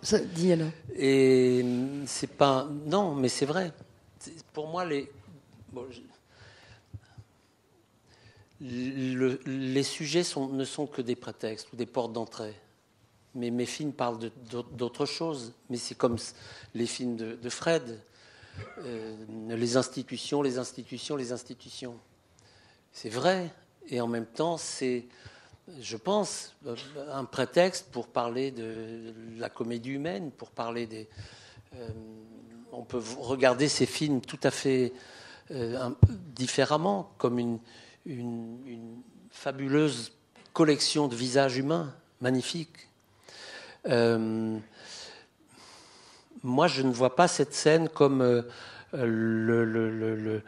[0.00, 0.70] Ça, dis alors.
[0.96, 1.64] Et
[2.06, 3.72] c'est pas, non, mais c'est vrai.
[4.52, 5.10] Pour moi, les,
[8.62, 12.54] les sujets ne sont que des prétextes ou des portes d'entrée.
[13.34, 14.18] Mais mes films parlent
[14.72, 15.52] d'autre chose.
[15.70, 16.16] Mais c'est comme
[16.74, 17.98] les films de, Fred.
[18.78, 19.16] Euh,
[19.48, 21.96] les institutions, les institutions, les institutions.
[22.92, 23.50] C'est vrai.
[23.88, 25.06] Et en même temps, c'est,
[25.80, 26.54] je pense,
[27.10, 31.08] un prétexte pour parler de la comédie humaine, pour parler des.
[31.74, 31.88] Euh,
[32.70, 34.92] on peut regarder ces films tout à fait
[35.50, 35.90] euh,
[36.34, 37.58] différemment, comme une,
[38.06, 40.12] une, fabuleuse
[40.52, 42.88] collection de visages humains, magnifiques.
[43.88, 44.58] Euh,
[46.42, 48.42] moi, je ne vois pas cette scène comme euh,
[48.92, 50.42] le,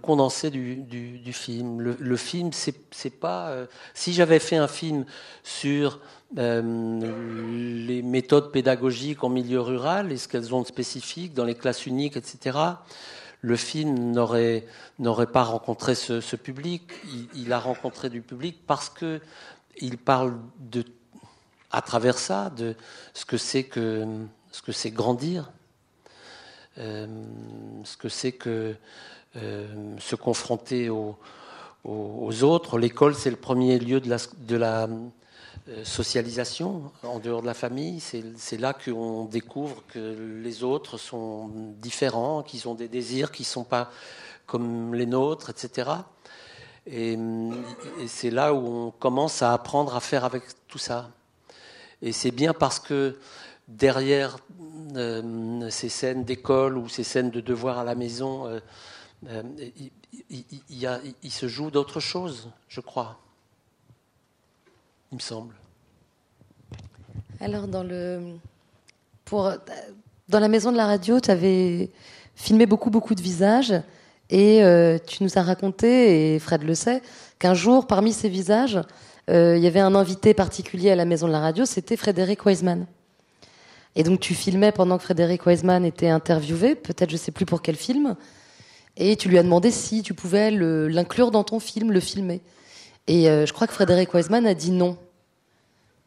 [0.00, 1.80] condensé du, du, film.
[1.80, 3.48] Le, film, c'est pas.
[3.48, 5.04] Euh, si j'avais fait un film
[5.42, 5.98] sur
[6.36, 11.86] les méthodes pédagogiques en milieu rural et ce qu'elles ont de spécifique dans les classes
[11.86, 12.76] uniques, etc
[13.44, 14.64] le film n'aurait
[14.98, 16.82] n'aurait pas rencontré ce, public.
[17.34, 19.20] Il, a rencontré du public parce que
[19.76, 20.82] il parle de
[21.70, 22.74] à travers ça de
[23.12, 24.06] ce que c'est que
[24.50, 25.50] ce que c'est grandir,
[26.78, 27.06] euh,
[27.84, 28.76] ce que c'est que
[29.36, 31.18] euh, se confronter aux,
[31.84, 32.78] aux autres.
[32.78, 34.88] L'école, c'est le premier lieu de la, de la
[35.82, 38.00] socialisation en dehors de la famille.
[38.00, 41.48] C'est là qu'on découvre que les autres sont
[41.78, 43.90] différents, qu'ils ont des désirs qui ne sont pas
[44.46, 45.90] comme les nôtres, etc.
[46.86, 47.18] Et,
[48.06, 51.10] c'est là où on commence à apprendre à faire avec tout ça.
[52.02, 53.18] Et c'est bien parce que
[53.66, 54.36] derrière
[54.96, 59.42] euh, ces scènes d'école ou ces scènes de devoir à la maison, euh,
[60.30, 63.23] il se joue d'autres choses, je crois
[67.40, 68.36] Alors, dans, le,
[69.30, 71.90] dans la maison de la radio, tu avais
[72.34, 73.74] filmé beaucoup, beaucoup de visages.
[74.30, 77.02] Et euh, tu nous as raconté, et Fred le sait,
[77.38, 78.80] qu'un jour, parmi ces visages,
[79.30, 82.44] euh, il y avait un invité particulier à la maison de la radio, c'était Frédéric
[82.44, 82.86] Weisman.
[83.96, 87.62] Et donc tu filmais pendant que Frédéric Weisman était interviewé, peut-être je sais plus pour
[87.62, 88.16] quel film,
[88.96, 92.40] et tu lui as demandé si tu pouvais l'inclure dans ton film, le filmer.
[93.06, 94.96] Et euh, je crois que Frédéric Weisman a dit non.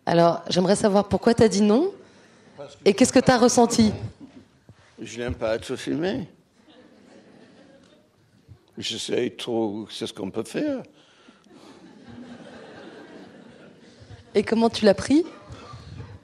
[0.05, 1.91] Alors, j'aimerais savoir pourquoi tu as dit non
[2.85, 3.93] et qu'est-ce que tu as ressenti?
[4.99, 6.27] Je n'aime pas être filmé.
[8.77, 10.83] Je sais trop, c'est ce qu'on peut faire.
[14.35, 15.25] Et comment tu l'as pris?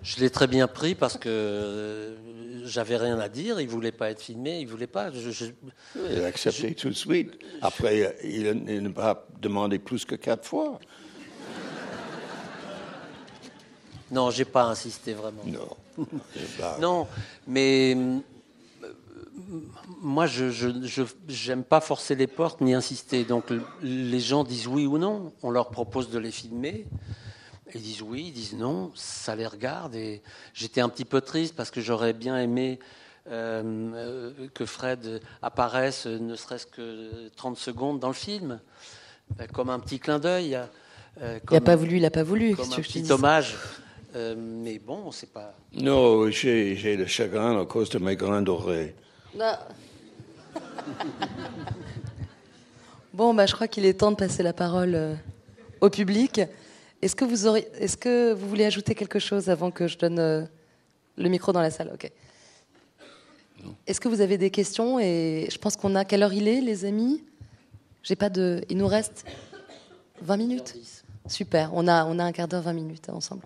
[0.03, 2.15] Je l'ai très bien pris parce que
[2.63, 3.59] j'avais rien à dire.
[3.59, 5.09] Il voulait pas être filmé, il voulait pas.
[5.95, 7.37] il a accepté tout de suite.
[7.61, 10.79] Après, il n'a pas demandé plus que quatre fois.
[14.11, 15.41] Non, j'ai pas insisté vraiment.
[15.45, 16.05] Non.
[16.79, 17.07] non,
[17.47, 18.19] mais euh,
[20.01, 23.23] moi, je n'aime pas forcer les portes ni insister.
[23.23, 23.45] Donc,
[23.81, 25.33] les gens disent oui ou non.
[25.41, 26.85] On leur propose de les filmer.
[27.75, 28.91] Ils disent oui, ils disent non.
[28.95, 29.95] Ça les regarde.
[29.95, 30.21] Et
[30.53, 32.79] j'étais un petit peu triste parce que j'aurais bien aimé
[33.29, 38.59] euh, que Fred apparaisse, ne serait-ce que 30 secondes dans le film,
[39.53, 40.59] comme un petit clin d'œil.
[41.21, 42.55] Euh, il n'a pas voulu, il n'a pas voulu.
[42.55, 43.55] Comme un petit hommage.
[44.15, 45.53] Euh, mais bon, c'est pas.
[45.73, 48.93] Non, j'ai le chagrin à cause de mes grandes oreilles.
[53.13, 55.15] bon, bah, je crois qu'il est temps de passer la parole euh,
[55.81, 56.41] au public.
[57.03, 60.19] Est-ce que, vous aurez, est-ce que vous voulez ajouter quelque chose avant que je donne
[60.19, 60.45] euh,
[61.17, 61.91] le micro dans la salle?
[61.93, 62.09] Ok.
[63.85, 64.99] Est-ce que vous avez des questions?
[64.99, 66.05] Et je pense qu'on a.
[66.05, 67.21] Quelle heure il est, les amis?
[68.03, 68.63] J'ai pas de.
[68.69, 69.25] Il nous reste
[70.21, 70.75] 20 minutes
[71.27, 71.71] Super.
[71.73, 73.43] On a, on a un quart d'heure, 20 minutes ensemble.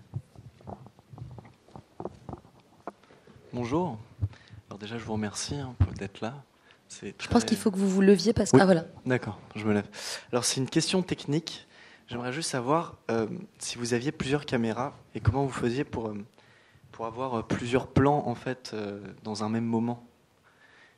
[3.54, 3.98] Bonjour.
[4.70, 6.44] Alors déjà, je vous remercie hein, d'être là.
[7.02, 8.58] Je pense qu'il faut que vous vous leviez parce que...
[8.60, 8.86] Ah voilà.
[9.06, 9.88] D'accord, je me lève.
[10.32, 11.68] Alors c'est une question technique.
[12.08, 13.28] J'aimerais juste savoir euh,
[13.60, 16.18] si vous aviez plusieurs caméras et comment vous faisiez pour, euh,
[16.94, 18.74] pour avoir euh, plusieurs plans en fait
[19.24, 20.08] dans un même moment.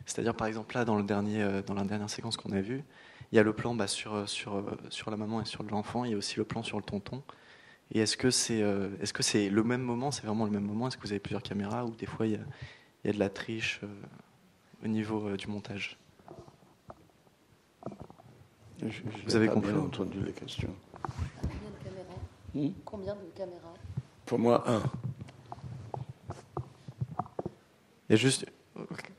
[0.06, 2.84] C'est-à-dire par exemple là dans, le dernier, dans la dernière séquence qu'on a vue,
[3.32, 6.12] il y a le plan bah, sur, sur, sur la maman et sur l'enfant, il
[6.12, 7.24] y a aussi le plan sur le tonton.
[7.92, 8.60] Et est-ce que c'est
[9.02, 10.88] est-ce que c'est le même moment, c'est vraiment le même moment?
[10.88, 12.42] Est-ce que vous avez plusieurs caméras ou des fois il y a,
[13.04, 13.82] il y a de la triche
[14.84, 15.98] au niveau du montage?
[19.26, 20.74] Vous avez compris entendu les questions.
[21.42, 22.20] Combien de caméras
[22.54, 22.70] hmm?
[22.86, 23.74] Combien de caméras
[24.26, 24.84] Pour moi, un.
[28.10, 28.46] Il y a juste.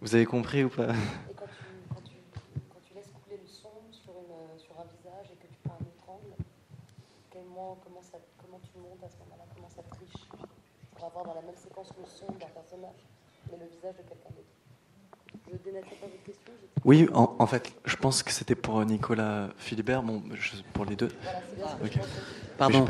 [0.00, 2.16] Vous avez compris ou pas Et quand tu, quand, tu,
[2.72, 5.74] quand tu, laisses couler le son sur, une, sur, un visage et que tu prends
[5.74, 6.34] un autre angle,
[7.30, 10.26] comment, comment, ça, comment tu montes à ce moment-là Comment ça triche
[10.94, 13.04] Pour avoir dans la même séquence le son d'un personnage,
[13.50, 14.50] mais le visage de quelqu'un d'autre.
[15.32, 15.39] Je dénature pas votre question
[16.84, 20.22] Oui, en, en, fait, je pense que c'était pour Nicolas Philibert, bon,
[20.72, 21.08] pour les deux.
[21.58, 22.00] Voilà, bien okay.
[22.56, 22.86] Pardon.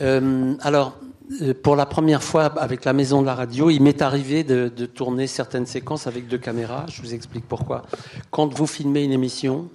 [0.00, 0.98] Euh, alors,
[1.42, 4.68] euh, pour la première fois avec la maison de la radio, il m'est arrivé de,
[4.68, 6.86] de, tourner certaines séquences avec deux caméras.
[6.88, 7.82] Je vous explique pourquoi.
[8.30, 9.70] Quand vous filmez une émission,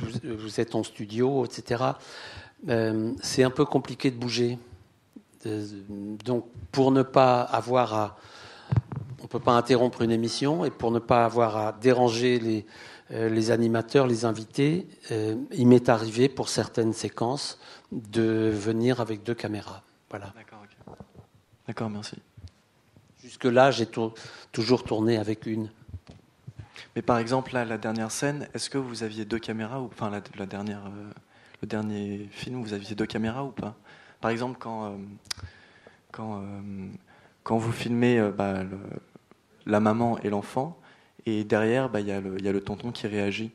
[0.00, 1.84] vous, vous êtes en studio, etc.
[2.68, 4.58] Euh, c'est un peu compliqué de bouger.
[5.46, 5.66] Euh,
[6.24, 8.16] donc, pour ne pas avoir à
[9.28, 12.64] ne peut pas interrompre une émission et pour ne pas avoir à déranger les,
[13.10, 17.58] euh, les animateurs, les invités, euh, il m'est arrivé pour certaines séquences
[17.92, 19.82] de venir avec deux caméras.
[20.10, 20.32] Voilà.
[20.36, 20.62] D'accord,
[21.66, 22.16] D'accord merci.
[23.22, 23.86] Jusque-là, j'ai
[24.52, 25.70] toujours tourné avec une.
[26.96, 30.10] Mais par exemple, là, la dernière scène, est-ce que vous aviez deux caméras ou enfin
[30.10, 31.10] la, dernière, euh,
[31.62, 33.74] le dernier film, vous aviez deux caméras ou pas?
[34.20, 34.98] Par exemple, quand
[36.12, 36.42] quand
[37.42, 38.78] quand vous filmez bah, le,
[39.68, 40.80] la maman et l'enfant,
[41.26, 43.52] et derrière, bah, il y, a le tonton qui réagit.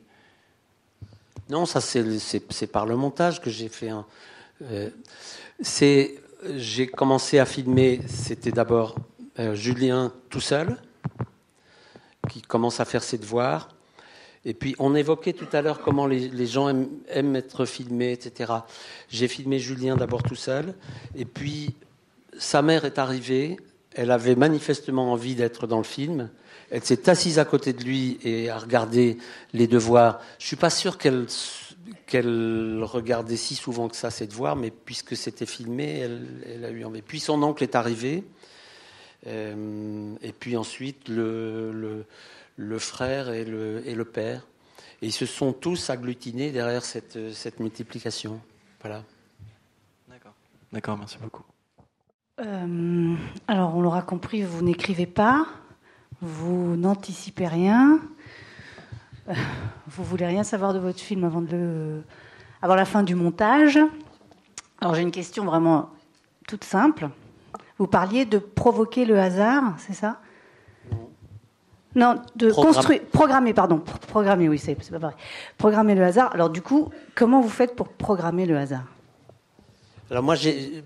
[1.50, 3.90] Non, ça c'est par le montage que j'ai fait.
[3.90, 4.06] Un,
[4.62, 4.90] euh,
[6.56, 8.00] j'ai commencé à filmer.
[8.06, 8.96] C'était d'abord
[9.38, 10.76] euh, Julien tout seul
[12.30, 13.68] qui commence à faire ses devoirs.
[14.46, 16.68] Et puis on évoquait tout à l'heure comment les, gens
[17.08, 18.52] aiment, être filmés, etc.
[19.08, 20.74] J'ai filmé Julien d'abord tout seul.
[21.16, 21.74] Et puis
[22.38, 23.56] sa mère est arrivée
[23.94, 26.30] elle avait manifestement envie d'être dans le film.
[26.70, 29.18] Elle s'est assise à côté de lui et a regardé
[29.52, 30.20] les devoirs.
[30.38, 31.26] Je suis pas sûr qu'elle
[32.82, 37.02] regardait si souvent que ça ses devoirs, mais puisque c'était filmé, elle, a eu envie.
[37.02, 38.24] Puis son oncle est arrivé,
[39.26, 42.04] euh, et puis ensuite le,
[42.78, 44.46] frère et le, et le père.
[45.02, 48.40] Et ils se sont tous agglutinés derrière cette, cette multiplication.
[48.80, 49.04] Voilà.
[50.08, 50.34] D'accord.
[50.72, 51.44] D'accord, merci beaucoup.
[52.40, 53.14] Euh,
[53.46, 55.46] alors, on l'aura compris, vous n'écrivez pas,
[56.20, 58.00] vous n'anticipez rien,
[59.28, 59.34] euh,
[59.86, 62.02] vous voulez rien savoir de votre film avant, de le,
[62.60, 63.78] avant la fin du montage.
[64.80, 65.90] Alors, j'ai une question vraiment
[66.48, 67.08] toute simple.
[67.78, 70.20] Vous parliez de provoquer le hasard, c'est ça?
[71.94, 73.78] Non, de construire, programmer, pardon,
[74.08, 75.14] programmer, oui, c'est pas vrai.
[75.56, 76.32] Programmer le hasard.
[76.34, 78.82] Alors du coup, comment vous faites pour programmer le hasard?
[80.10, 80.80] Alors moi, j'ai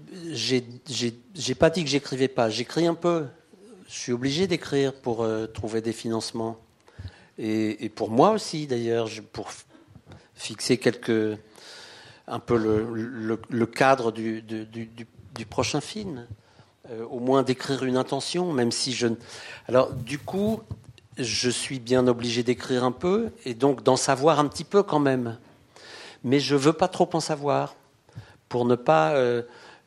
[1.58, 2.50] pas dit que j'écrivais pas.
[2.50, 3.26] J'écris un peu.
[3.88, 6.58] Je suis obligé d'écrire pour euh, trouver des financements.
[7.38, 9.50] Et, pour moi aussi, d'ailleurs, pour
[10.34, 11.38] fixer quelques,
[12.26, 14.44] un peu le, cadre du,
[15.48, 16.26] prochain film.
[16.90, 19.08] Euh, au moins d'écrire une intention, même si je.
[19.66, 20.62] Alors, du coup,
[21.18, 25.00] je suis bien obligé d'écrire un peu et donc d'en savoir un petit peu quand
[25.00, 25.36] même.
[26.24, 27.74] Mais je veux pas trop en savoir
[28.48, 29.42] pour ne pas, euh,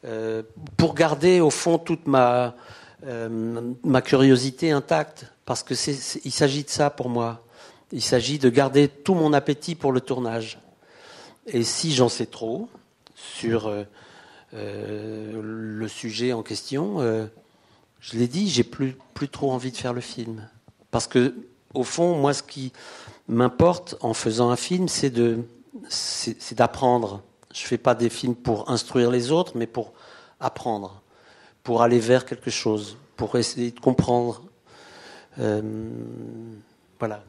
[0.06, 0.44] euh,
[0.78, 2.56] pour garder au fond toute ma
[3.04, 7.44] euh, ma curiosité intacte, parce que c'est, il s'agit de ça pour moi.
[7.92, 10.60] Il s'agit de garder tout mon appétit pour le tournage.
[11.48, 12.70] Et si j'en sais trop
[13.16, 13.74] sur
[14.54, 17.00] le sujet en question,
[18.00, 20.48] je l'ai dit, j'ai plus plus trop envie de faire le film,
[20.92, 21.34] parce que
[21.74, 22.72] au fond, moi, ce qui
[23.28, 25.40] m'importe en faisant un film, c'est de
[25.90, 27.24] c'est d'apprendre
[27.54, 29.94] je ne fais pas des films pour instruire les autres, mais pour
[30.40, 31.02] apprendre,
[31.64, 34.44] pour aller vers quelque chose, pour essayer de comprendre.
[35.40, 35.62] Euh,
[37.00, 37.24] voilà.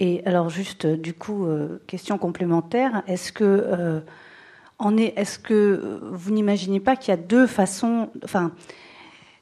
[0.00, 4.00] Et alors juste, du coup, euh, question complémentaire, est-ce que, euh,
[4.98, 8.52] est, est-ce que vous n'imaginez pas qu'il y a deux façons, enfin,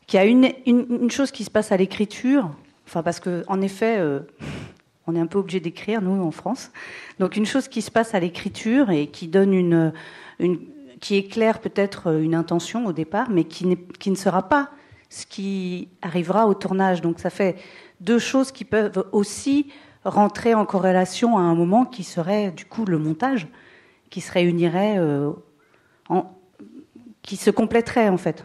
[0.07, 2.51] qu'il y a une, une, chose qui se passe à l'écriture,
[2.87, 4.21] enfin parce que en effet, euh,
[5.07, 6.71] on est un peu obligé d'écrire nous en France.
[7.19, 9.93] Donc une chose qui se passe à l'écriture et qui donne une,
[11.01, 14.71] qui éclaire peut-être une intention au départ, mais qui, ne sera pas
[15.11, 17.01] ce qui arrivera au tournage.
[17.01, 17.57] Donc ça fait
[18.01, 19.73] deux choses qui peuvent aussi
[20.05, 23.49] rentrer en corrélation à un moment qui serait du coup le montage,
[24.11, 25.33] qui se réunirait, euh,
[27.23, 28.45] qui se compléterait en fait.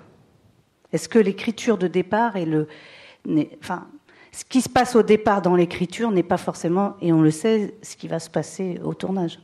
[0.94, 2.68] Est-ce que l'écriture de départ et le,
[3.60, 3.88] enfin,
[4.38, 7.74] ce qui se passe au départ dans l'écriture n'est pas forcément, et on le sait,
[7.82, 9.40] ce qui va se passer au tournage.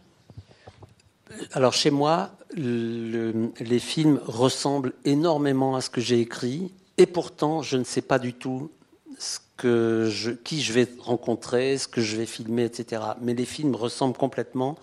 [1.51, 7.77] Alors chez moi, les films ressemblent énormément à ce que j'ai écrit, et pourtant je
[7.77, 8.69] ne sais pas du tout
[9.17, 13.01] ce que je, qui je vais rencontrer, ce que je vais filmer, etc.
[13.19, 14.77] Mais les films ressemblent complètement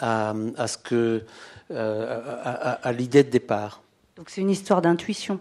[0.00, 0.34] à,
[0.66, 1.22] ce que,
[1.70, 3.82] euh, à, l'idée de départ.
[4.16, 5.38] Donc c'est une histoire d'intuition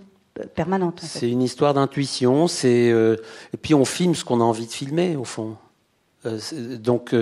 [1.07, 2.47] C'est une histoire d'intuition.
[2.65, 3.17] Euh,
[3.53, 5.57] et puis on filme ce qu'on a envie de filmer au fond.
[6.25, 6.39] Euh,
[6.77, 7.15] donc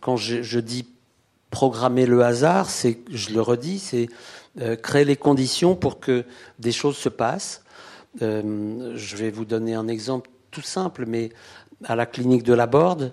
[0.00, 0.86] quand je, dis
[1.50, 4.08] programmer le hasard, c'est, je le redis, c'est
[4.82, 6.24] créer les conditions pour que
[6.58, 7.64] des choses se passent
[8.22, 11.30] euh, je vais vous donner un exemple tout simple, mais
[11.84, 13.12] à la clinique de la Borde,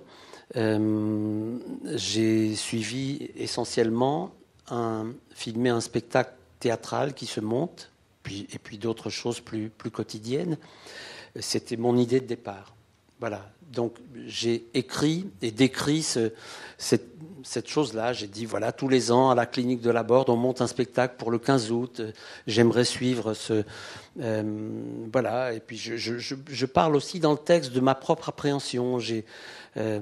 [0.55, 1.57] euh,
[1.95, 4.32] j'ai suivi essentiellement
[4.69, 7.90] un, filmer un spectacle théâtral qui se monte,
[8.30, 10.57] et puis d'autres choses plus, plus quotidiennes.
[11.39, 12.76] C'était mon idée de départ.
[13.19, 13.51] Voilà.
[13.72, 13.95] Donc
[14.26, 18.13] j'ai écrit et décrit cette, chose-là.
[18.13, 20.67] J'ai dit voilà, tous les ans à la clinique de la Borde, on monte un
[20.67, 22.01] spectacle pour le 15 août.
[22.47, 23.63] J'aimerais suivre ce,
[24.19, 24.43] euh,
[25.13, 28.99] voilà, et puis je, je, je, parle aussi dans le texte de ma propre appréhension.
[28.99, 29.24] J'ai,
[29.78, 29.99] euh,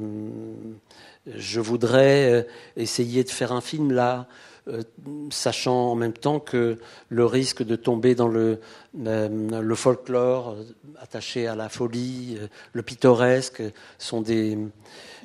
[1.27, 2.43] je voudrais euh,
[2.75, 4.27] essayer de faire un film là,
[5.31, 6.77] sachant en même temps que
[7.09, 8.59] le risque de tomber dans le,
[8.93, 10.55] le folklore
[11.01, 12.37] attaché à la folie,
[12.73, 13.63] le pittoresque,
[13.97, 14.57] sont des.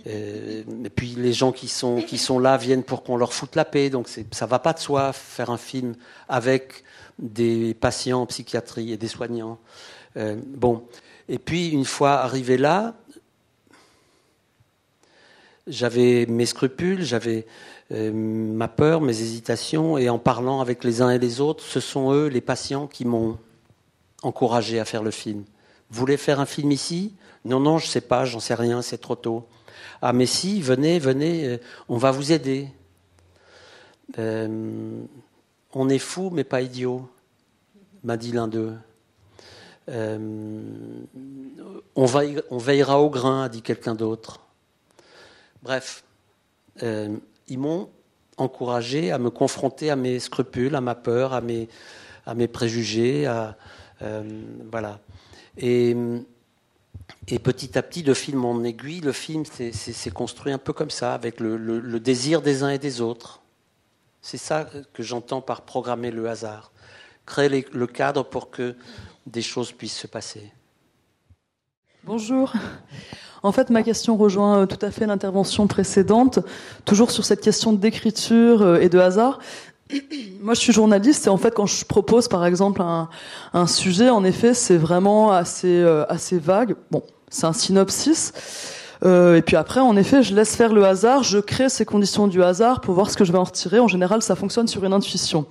[0.07, 0.65] et
[0.95, 4.47] puis les gens qui sont, là viennent pour qu'on leur foute la paix, donc ça
[4.47, 5.95] va pas de soi faire un film
[6.29, 6.85] avec
[7.19, 9.59] des patients en psychiatrie et des soignants.
[10.17, 10.85] Euh, bon,
[11.29, 12.95] et puis une fois arrivé là,
[15.67, 21.11] j'avais mes scrupules, j'avais euh, ma peur, mes hésitations, et en parlant avec les uns
[21.11, 23.39] et les autres, ce sont eux, les patients, qui m'ont
[24.23, 25.45] encouragé à faire le film.
[25.91, 27.15] Vous voulez faire un film ici?
[27.45, 29.47] Non, non, je ne sais pas, j'en sais rien, c'est trop tôt.
[30.03, 31.57] Ah, mais si, venez, venez, euh,
[31.89, 32.69] on va vous aider
[35.75, 37.09] on est fou mais pas idiot,
[38.03, 38.75] m'a dit l'un d'eux.
[39.89, 40.19] Euh,
[41.95, 44.41] on, veillera au grain, a dit quelqu'un d'autre.
[45.63, 46.05] Bref,
[46.83, 47.17] euh,
[47.49, 47.91] ils m'ont
[48.37, 51.69] encouragé à me confronter à mes scrupules, à ma peur, à mes,
[52.49, 53.57] préjugés, à,
[54.03, 54.23] euh,
[54.71, 55.01] voilà.
[55.57, 55.97] Et,
[57.43, 61.15] petit à petit, de film en aiguille, le film s'est construit un peu comme ça,
[61.15, 63.41] avec le désir des uns et des autres.
[64.25, 66.73] C'est ça que j'entends par programmer le hasard.
[67.27, 68.75] Créer le cadre pour que
[69.27, 70.51] des choses puissent se passer.
[72.07, 72.53] Bonjour.
[73.43, 76.39] En fait, ma question rejoint euh, tout à fait l'intervention précédente,
[76.85, 79.39] toujours sur cette question d'écriture euh, et de hasard.
[80.43, 84.23] Moi, je suis journaliste et en fait, quand je propose, par exemple, un, sujet, en
[84.23, 86.77] effet, c'est vraiment assez, euh, assez vague.
[86.91, 88.33] Bon, c'est un synopsis.
[89.05, 92.27] Euh, et puis après, en effet, je laisse faire le hasard, je crée ces conditions
[92.27, 93.81] du hasard pour voir ce que je vais en retirer.
[93.81, 95.47] En général, ça fonctionne sur une intuition.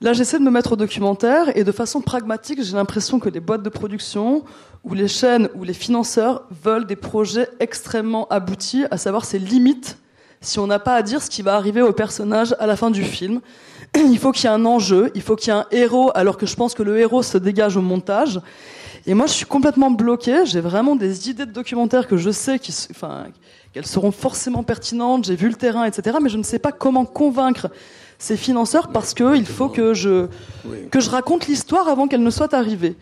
[0.00, 3.40] Là, j'essaie de me mettre au documentaire et de façon pragmatique, j'ai l'impression que les
[3.40, 4.44] boîtes de production
[4.84, 9.98] ou les chaînes ou les financeurs veulent des projets extrêmement aboutis, à savoir ses limites
[10.42, 12.90] si on n'a pas à dire ce qui va arriver au personnage à la fin
[12.90, 13.40] du film.
[13.96, 16.36] Il faut qu'il y ait un enjeu, il faut qu'il y ait un héros alors
[16.36, 18.40] que je pense que le héros se dégage au montage.
[19.06, 20.44] Et moi, je suis complètement bloquée.
[20.44, 25.24] J'ai vraiment des idées de documentaires que je sais qu'elles seront forcément pertinentes.
[25.24, 26.18] J'ai vu le terrain, etc.
[26.20, 27.68] Mais je ne sais pas comment convaincre
[28.18, 30.26] ces financeurs parce qu'il faut que je,
[30.90, 32.96] que je raconte l'histoire avant qu'elle ne soit arrivée.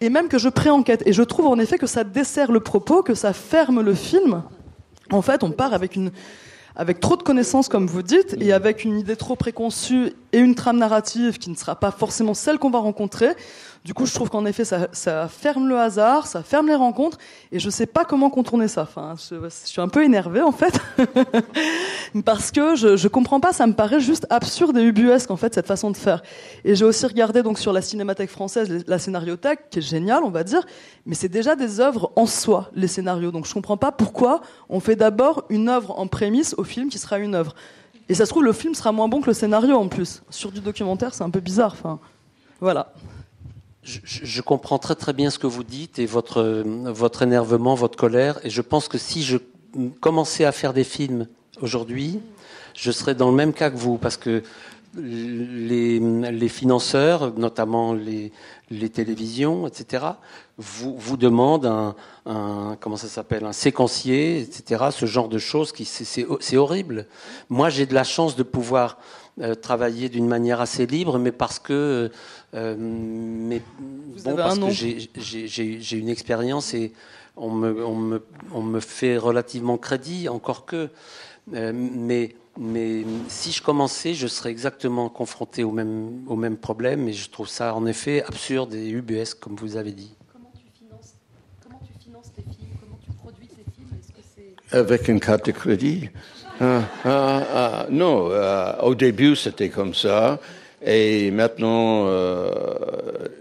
[0.00, 1.02] Et même que je pré-enquête.
[1.06, 4.42] Et je trouve en effet que ça dessert le propos, que ça ferme le film.
[5.10, 6.10] En fait, on part avec une,
[6.74, 10.54] avec trop de connaissances, comme vous dites, et avec une idée trop préconçue et une
[10.54, 13.28] trame narrative qui ne sera pas forcément celle qu'on va rencontrer.
[13.84, 17.18] Du coup, je trouve qu'en effet, ça, ça, ferme le hasard, ça ferme les rencontres,
[17.50, 18.82] et je sais pas comment contourner ça.
[18.82, 20.80] Enfin, je, suis un peu énervée en fait,
[22.24, 23.52] parce que je, je comprends pas.
[23.52, 26.22] Ça me paraît juste absurde et ubuesque en fait cette façon de faire.
[26.64, 30.30] Et j'ai aussi regardé donc sur la Cinémathèque française la scénariothèque, qui est géniale, on
[30.30, 30.64] va dire,
[31.04, 33.32] mais c'est déjà des œuvres en soi les scénarios.
[33.32, 37.00] Donc je comprends pas pourquoi on fait d'abord une œuvre en prémisse au film qui
[37.00, 37.56] sera une œuvre.
[38.08, 40.22] Et ça se trouve, le film sera moins bon que le scénario en plus.
[40.30, 41.72] Sur du documentaire, c'est un peu bizarre.
[41.72, 41.98] Enfin,
[42.60, 42.92] voilà.
[43.82, 47.96] Je, je, comprends très très bien ce que vous dites et votre, votre énervement, votre
[47.96, 48.38] colère.
[48.44, 49.38] Et je pense que si je
[50.00, 51.26] commençais à faire des films
[51.60, 52.20] aujourd'hui,
[52.74, 54.42] je serais dans le même cas que vous, parce que
[54.94, 58.30] les, les financeurs, notamment les,
[58.70, 60.04] les télévisions, etc.,
[60.58, 65.72] vous, vous demandent un, un comment ça s'appelle, un séquencier, etc., ce genre de choses
[65.72, 67.06] qui c'est horrible.
[67.48, 68.98] Moi, j'ai de la chance de pouvoir
[69.40, 72.10] euh, travailler d'une manière assez libre, mais parce que,
[72.54, 73.62] euh, mais
[74.24, 76.92] bon, parce que j'ai une expérience et
[77.36, 78.22] on me, on, me,
[78.52, 80.90] on me fait relativement crédit, encore que,
[81.54, 87.08] euh, mais mais si je commençais, je serais exactement confronté au même, au même problème,
[87.08, 90.14] et je trouve ça en effet absurde et UBS, comme vous avez dit.
[90.30, 91.14] Comment tu finances,
[91.62, 93.88] comment tu finances tes films Comment tu produis tes films?
[94.72, 96.10] Avec une carte de crédit.
[96.64, 100.38] Ah, ah, ah, non, euh, au début c'était comme ça,
[100.80, 102.52] et maintenant euh,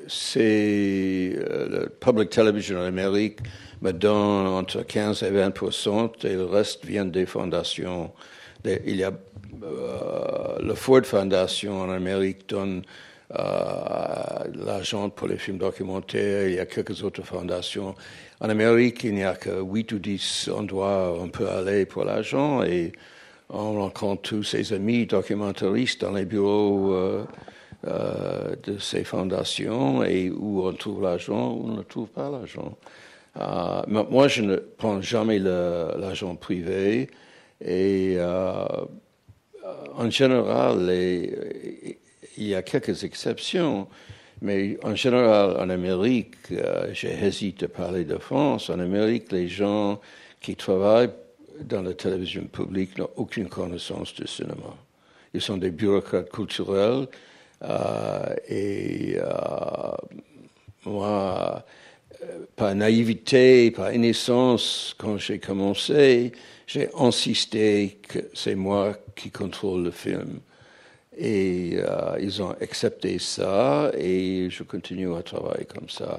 [0.07, 3.37] c'est euh, le public television en Amérique
[3.83, 8.11] me donne entre 15 et 20% et le reste vient des fondations
[8.65, 9.11] il y a
[9.63, 12.83] euh, le Ford Foundation en Amérique donne
[13.37, 13.43] euh,
[14.65, 16.47] l'argent pour les films documentaires.
[16.47, 17.95] Il y a quelques autres fondations.
[18.43, 22.05] En Amérique, il n'y a que 8 ou 10 endroits où on peut aller pour
[22.05, 22.91] l'argent et
[23.49, 27.23] on rencontre tous ses amis documentaristes dans les bureaux euh,
[27.85, 32.75] euh, de ces fondations et où on trouve l'argent, où on ne trouve pas l'argent.
[33.39, 37.11] Euh, moi, je ne prends jamais l'argent privé.
[37.63, 38.17] Et
[39.95, 41.95] en général, il
[42.37, 43.87] y a quelques exceptions,
[44.41, 50.01] mais en général, en Amérique, euh, j'hésite à parler de France, en Amérique, les gens
[50.39, 51.11] qui travaillent
[51.63, 54.75] dans la télévision publique n'ont aucune connaissance du cinéma.
[55.33, 57.07] Ils sont des bureaucrates culturels
[57.63, 59.17] euh, et
[60.85, 61.63] moi,
[62.55, 66.31] par naïveté, par innocence, quand j'ai commencé,
[66.65, 70.39] j'ai insisté que c'est moi qui contrôle le film.
[71.23, 76.17] Et euh, ils ont accepté ça et je continue à travailler comme ça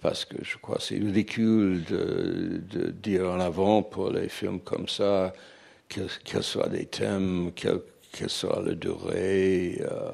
[0.00, 4.88] parce que je crois que c'est ridicule de, dire en avant pour les films comme
[4.88, 5.34] ça,
[5.90, 7.82] quels soient des thèmes, quelle,
[8.28, 9.82] soit la durée.
[9.82, 10.12] Euh,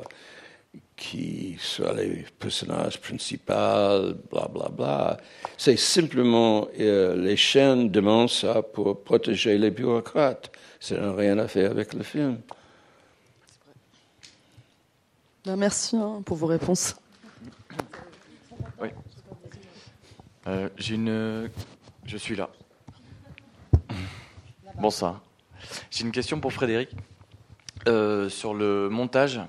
[0.96, 1.58] qui
[1.94, 5.18] les personnages principaux, bla bla bla.
[5.58, 10.50] C'est simplement euh, les chaînes demandent ça pour protéger les bureaucrates.
[10.80, 12.38] Ça n'a rien à faire avec le film.
[15.46, 16.96] Ben, merci hein, pour vos réponses.
[18.82, 18.88] Oui.
[20.48, 21.48] Euh, une.
[22.04, 22.50] Je suis là.
[24.74, 25.22] Bonsoir.
[25.92, 26.90] J'ai une question pour Frédéric
[27.86, 29.40] euh, sur le montage.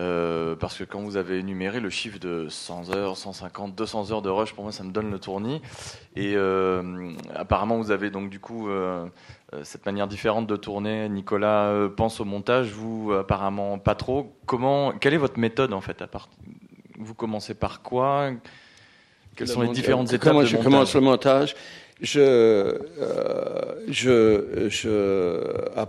[0.00, 4.22] Euh, parce que quand vous avez énuméré le chiffre de 100 heures, 150, 200 heures
[4.22, 5.62] de rush, pour moi, ça me donne le tournis.
[6.16, 6.34] Et
[7.32, 8.68] apparemment, vous avez donc du coup
[9.62, 11.08] cette manière différente de tourner.
[11.08, 14.34] Nicolas pense au montage, vous apparemment pas trop.
[14.46, 16.28] Comment, quelle est votre méthode en fait à part,
[16.98, 18.30] Vous commencez par quoi?
[19.36, 20.72] Quelles sont les différentes étapes Comment de je montage?
[20.72, 21.54] commence le montage?
[22.00, 22.78] Je,
[23.88, 25.86] je, je,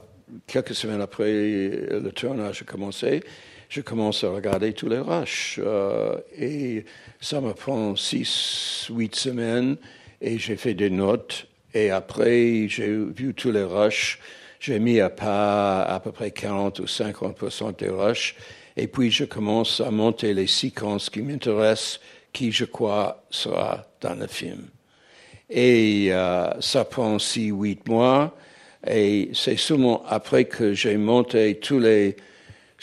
[0.47, 3.23] quelques semaines après le tournage a commencé,
[3.69, 5.59] je commence à regarder tous les rushs.
[5.63, 6.85] Euh, et
[7.19, 9.77] ça me prend six, huit semaines
[10.21, 11.47] et j'ai fait des notes.
[11.73, 14.19] Et après, j'ai vu tous les rushs.
[14.59, 18.35] J'ai mis à part à peu près 40 ou 50% des rushs.
[18.77, 21.99] Et puis, je commence à monter les séquences qui m'intéressent,
[22.31, 24.67] qui, je crois, sera dans le film.
[25.49, 28.35] Et euh, ça prend six, huit mois.
[28.87, 32.15] Et c'est seulement après que j'ai monté tous les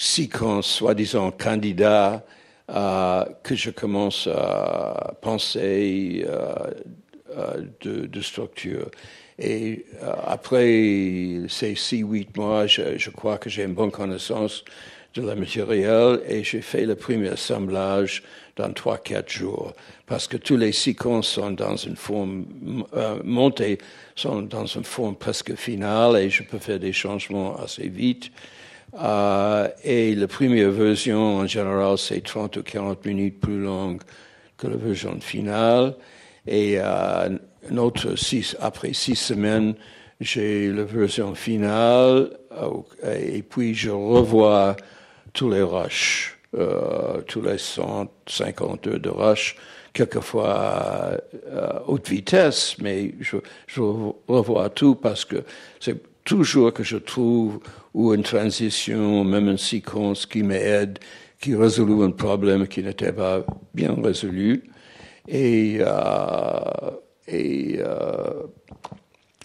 [0.00, 2.24] séquence, soi-disant candidat,
[2.70, 6.54] euh, que je commence à penser euh,
[7.81, 8.90] de, de, structure.
[9.39, 9.86] Et
[10.27, 14.65] après ces six, huit mois, je, crois que j'ai une bonne connaissance
[15.15, 18.23] de la matériel et j'ai fait le premier assemblage
[18.57, 19.73] dans trois, quatre jours
[20.07, 22.44] parce que tous les séquences sont dans une forme
[22.94, 23.78] euh, montées,
[24.15, 28.31] sont dans une forme presque finale et je peux faire des changements assez vite.
[29.01, 34.02] Euh, et la première version, en général, c'est 30 ou 40 minutes plus longue
[34.59, 35.94] que la version finale.
[36.46, 37.28] Et euh,
[37.76, 39.74] autre six, après six semaines,
[40.20, 42.30] j'ai la version finale.
[42.52, 42.82] Euh,
[43.14, 44.76] et puis, je revois
[45.32, 49.56] tous les rushs, euh, tous les 150 heures de rush,
[49.92, 51.16] quelquefois
[51.54, 53.36] à haute vitesse, mais je,
[53.66, 53.80] je
[54.28, 55.44] revois tout parce que
[55.80, 57.60] c'est toujours que je trouve
[57.94, 60.98] ou une transition, même une séquence qui m'aide,
[61.40, 63.44] qui résout un problème qui n'était pas
[63.74, 64.64] bien résolu.
[65.32, 66.90] Et, euh,
[67.32, 68.47] euh,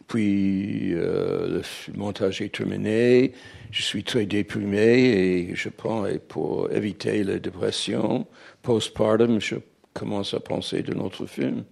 [0.08, 3.34] puis euh, le montage est terminé.
[3.70, 8.26] Je suis très déprimé et je prends, et pour éviter la dépression
[8.64, 9.58] postpartum, je
[9.94, 11.64] commence à penser de notre film.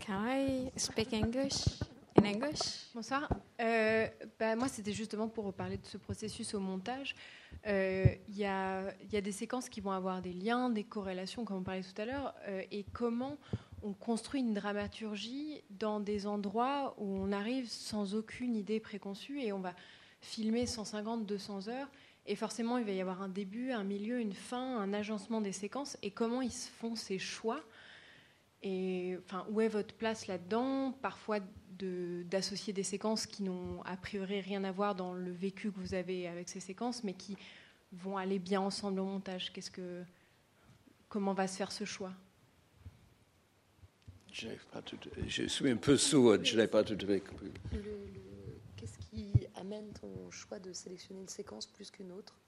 [0.00, 1.66] Can I speak English?
[2.94, 3.28] Bonsoir.
[3.60, 4.06] Euh,
[4.38, 7.14] bah, moi, c'était justement pour parler de ce processus au montage.
[7.66, 11.44] Euh, Il y, a, y, a, des séquences qui vont avoir des liens, des corrélations,
[11.44, 13.38] comme on parlait tout à l'heure, euh, et comment
[13.82, 19.52] on construit une dramaturgie dans des endroits où on arrive sans aucune idée préconçue et
[19.52, 19.74] on va
[20.20, 21.88] filmer 150, 200 heures.
[22.26, 25.52] Et forcément, il va y avoir un début, un milieu, une fin, un agencement des
[25.52, 25.96] séquences.
[26.02, 27.62] Et comment ils se font ces choix?
[28.62, 30.92] Et enfin, où est votre place là-dedans?
[31.02, 31.38] Parfois
[31.78, 35.94] d'associer des séquences qui n'ont a priori rien à voir dans le vécu que vous
[35.94, 37.36] avez avec ces séquences, mais qui
[37.92, 39.52] vont aller bien ensemble au montage.
[39.52, 40.02] Qu'est-ce que,
[41.08, 42.12] comment va se faire ce choix?
[44.32, 47.52] Je, pas tout, je suis un peu sourde, je n'ai pas tout à fait compris.
[48.76, 52.38] Qu'est-ce qui amène ton choix de sélectionner une séquence plus qu'une autre?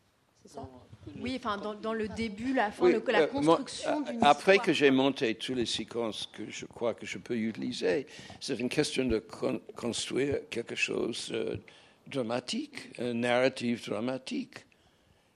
[1.20, 4.53] Oui, enfin, dans, dans, le début, la fin, oui, le, la construction euh, d'une Après
[4.53, 4.66] histoire.
[4.66, 8.07] que j'ai monté toutes les séquences que je crois que je peux utiliser,
[8.41, 11.57] c'est une question de con construire quelque chose euh,
[12.07, 14.65] dramatique, un narratif dramatique.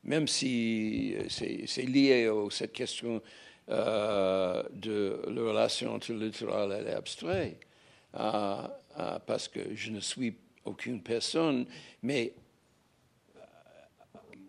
[0.04, 3.22] Même si c'est lié à cette question
[3.68, 7.56] euh, de la relation entre le littéral et l'abstrait,
[8.16, 8.66] euh,
[8.98, 11.64] euh, parce que je ne suis aucune personne,
[12.02, 12.32] mais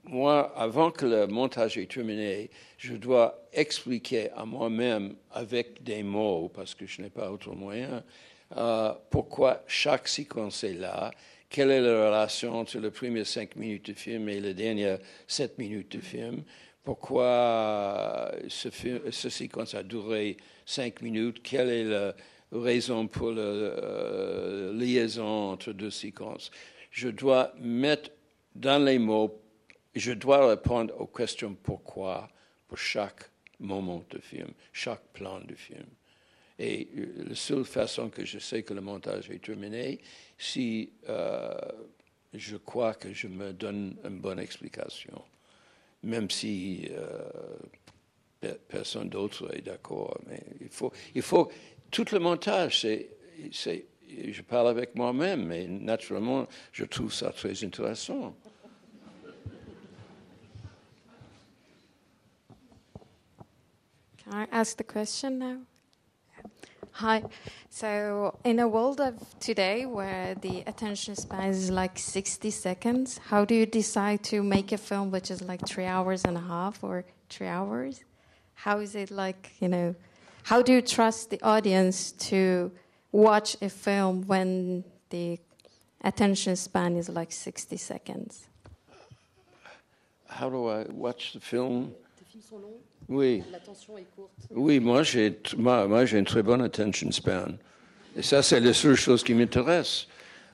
[0.05, 6.49] moi, avant que le montage est terminé, je dois expliquer à moi-même avec des mots,
[6.53, 8.03] parce que je n'ai pas autre moyen,
[8.57, 11.11] euh, pourquoi chaque séquence est là,
[11.49, 15.57] quelle est la relation entre les premières cinq minutes du film et les dernières sept
[15.57, 16.43] minutes du film,
[16.83, 20.35] pourquoi ce, film, ce séquence a duré
[20.65, 22.13] cinq minutes, quelle est la
[22.51, 26.51] raison pour la euh, liaison entre deux séquences.
[26.91, 28.11] Je dois mettre
[28.53, 29.42] dans les mots
[29.95, 32.29] je dois répondre aux questions pourquoi
[32.67, 33.29] pour chaque
[33.59, 35.85] moment du film, chaque plan du film.
[36.59, 36.87] Et
[37.17, 39.99] la seule façon que je sais que le montage est terminé,
[40.37, 41.53] si euh,
[42.33, 45.23] je crois que je me donne une bonne explication,
[46.03, 50.17] même si euh, personne d'autre est d'accord.
[50.27, 51.51] Mais il faut, il faut,
[51.89, 58.35] tout le montage, c'est, je parle avec moi-même, mais naturellement, je trouve ça très intéressant.
[64.23, 65.57] Can I ask the question now?
[66.93, 67.23] Hi.
[67.69, 73.43] So, in a world of today where the attention span is like 60 seconds, how
[73.43, 76.83] do you decide to make a film which is like three hours and a half
[76.83, 78.03] or three hours?
[78.53, 79.95] How is it like, you know,
[80.43, 82.71] how do you trust the audience to
[83.11, 85.39] watch a film when the
[86.01, 88.47] attention span is like 60 seconds?
[90.27, 91.93] How do I watch the film?
[92.33, 93.43] Tes films sont longs Oui.
[93.51, 94.31] L'attention est courte.
[94.49, 97.57] Oui, moi j'ai moi, moi j'ai une très bonne attention span.
[98.15, 100.07] Et ça c'est la seule chose qui m'intéresse.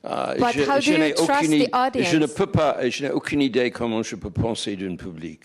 [0.04, 4.16] Uh, je, je n'ai aucune, je ne peux pas, je n'ai aucune idée comment je
[4.16, 5.44] peux penser d'un public.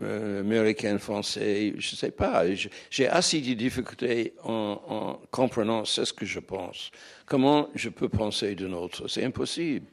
[0.00, 2.44] Euh, américain, français, je ne sais pas.
[2.90, 6.92] J'ai assez de difficultés en, en comprenant ce que je pense.
[7.26, 9.08] Comment je peux penser d'un autre?
[9.08, 9.86] C'est impossible.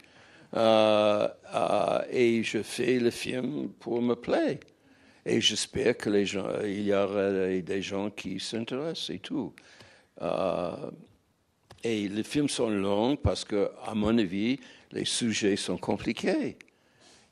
[0.55, 4.57] Euh, euh, et je fais le film pour me plaire.
[5.29, 6.09] Et j'espère que
[6.65, 7.31] il y aura
[7.61, 9.53] des gens qui s'intéressent et tout.
[10.21, 10.89] Euh,
[11.83, 14.57] et les films sont longs parce que, à mon avis,
[14.93, 16.57] les sujets sont compliqués.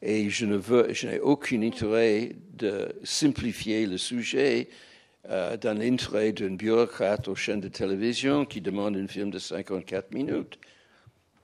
[0.01, 4.67] Et je ne veux, je n'ai aucun intérêt de simplifier le sujet
[5.29, 10.59] euh, dans d'un bureaucrate aux chaînes de télévision qui demande un film de 54 minutes.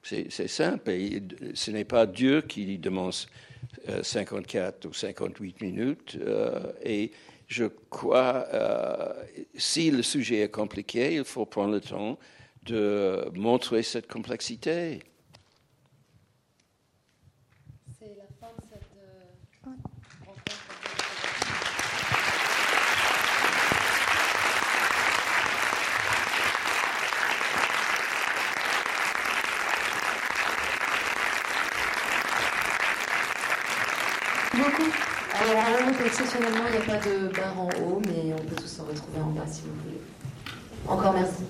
[0.04, 0.92] C'est simple.
[0.92, 1.24] Et
[1.54, 3.14] ce n'est pas Dieu qui demande
[4.04, 6.18] 54 ou 58 minutes.
[6.20, 7.12] Euh, et
[7.48, 9.14] je crois, euh,
[9.56, 12.18] si le sujet est compliqué, il faut prendre le temps
[12.64, 15.00] de montrer cette complexité.
[18.00, 19.70] C'est la fin de cette euh,
[20.26, 20.62] rencontre.
[34.62, 35.64] Alors
[36.06, 39.20] exceptionnellement, il n'y a pas de bar en haut, mais on peut tous se retrouver
[39.22, 40.02] en bas si vous voulez.
[40.88, 41.44] Encore merci.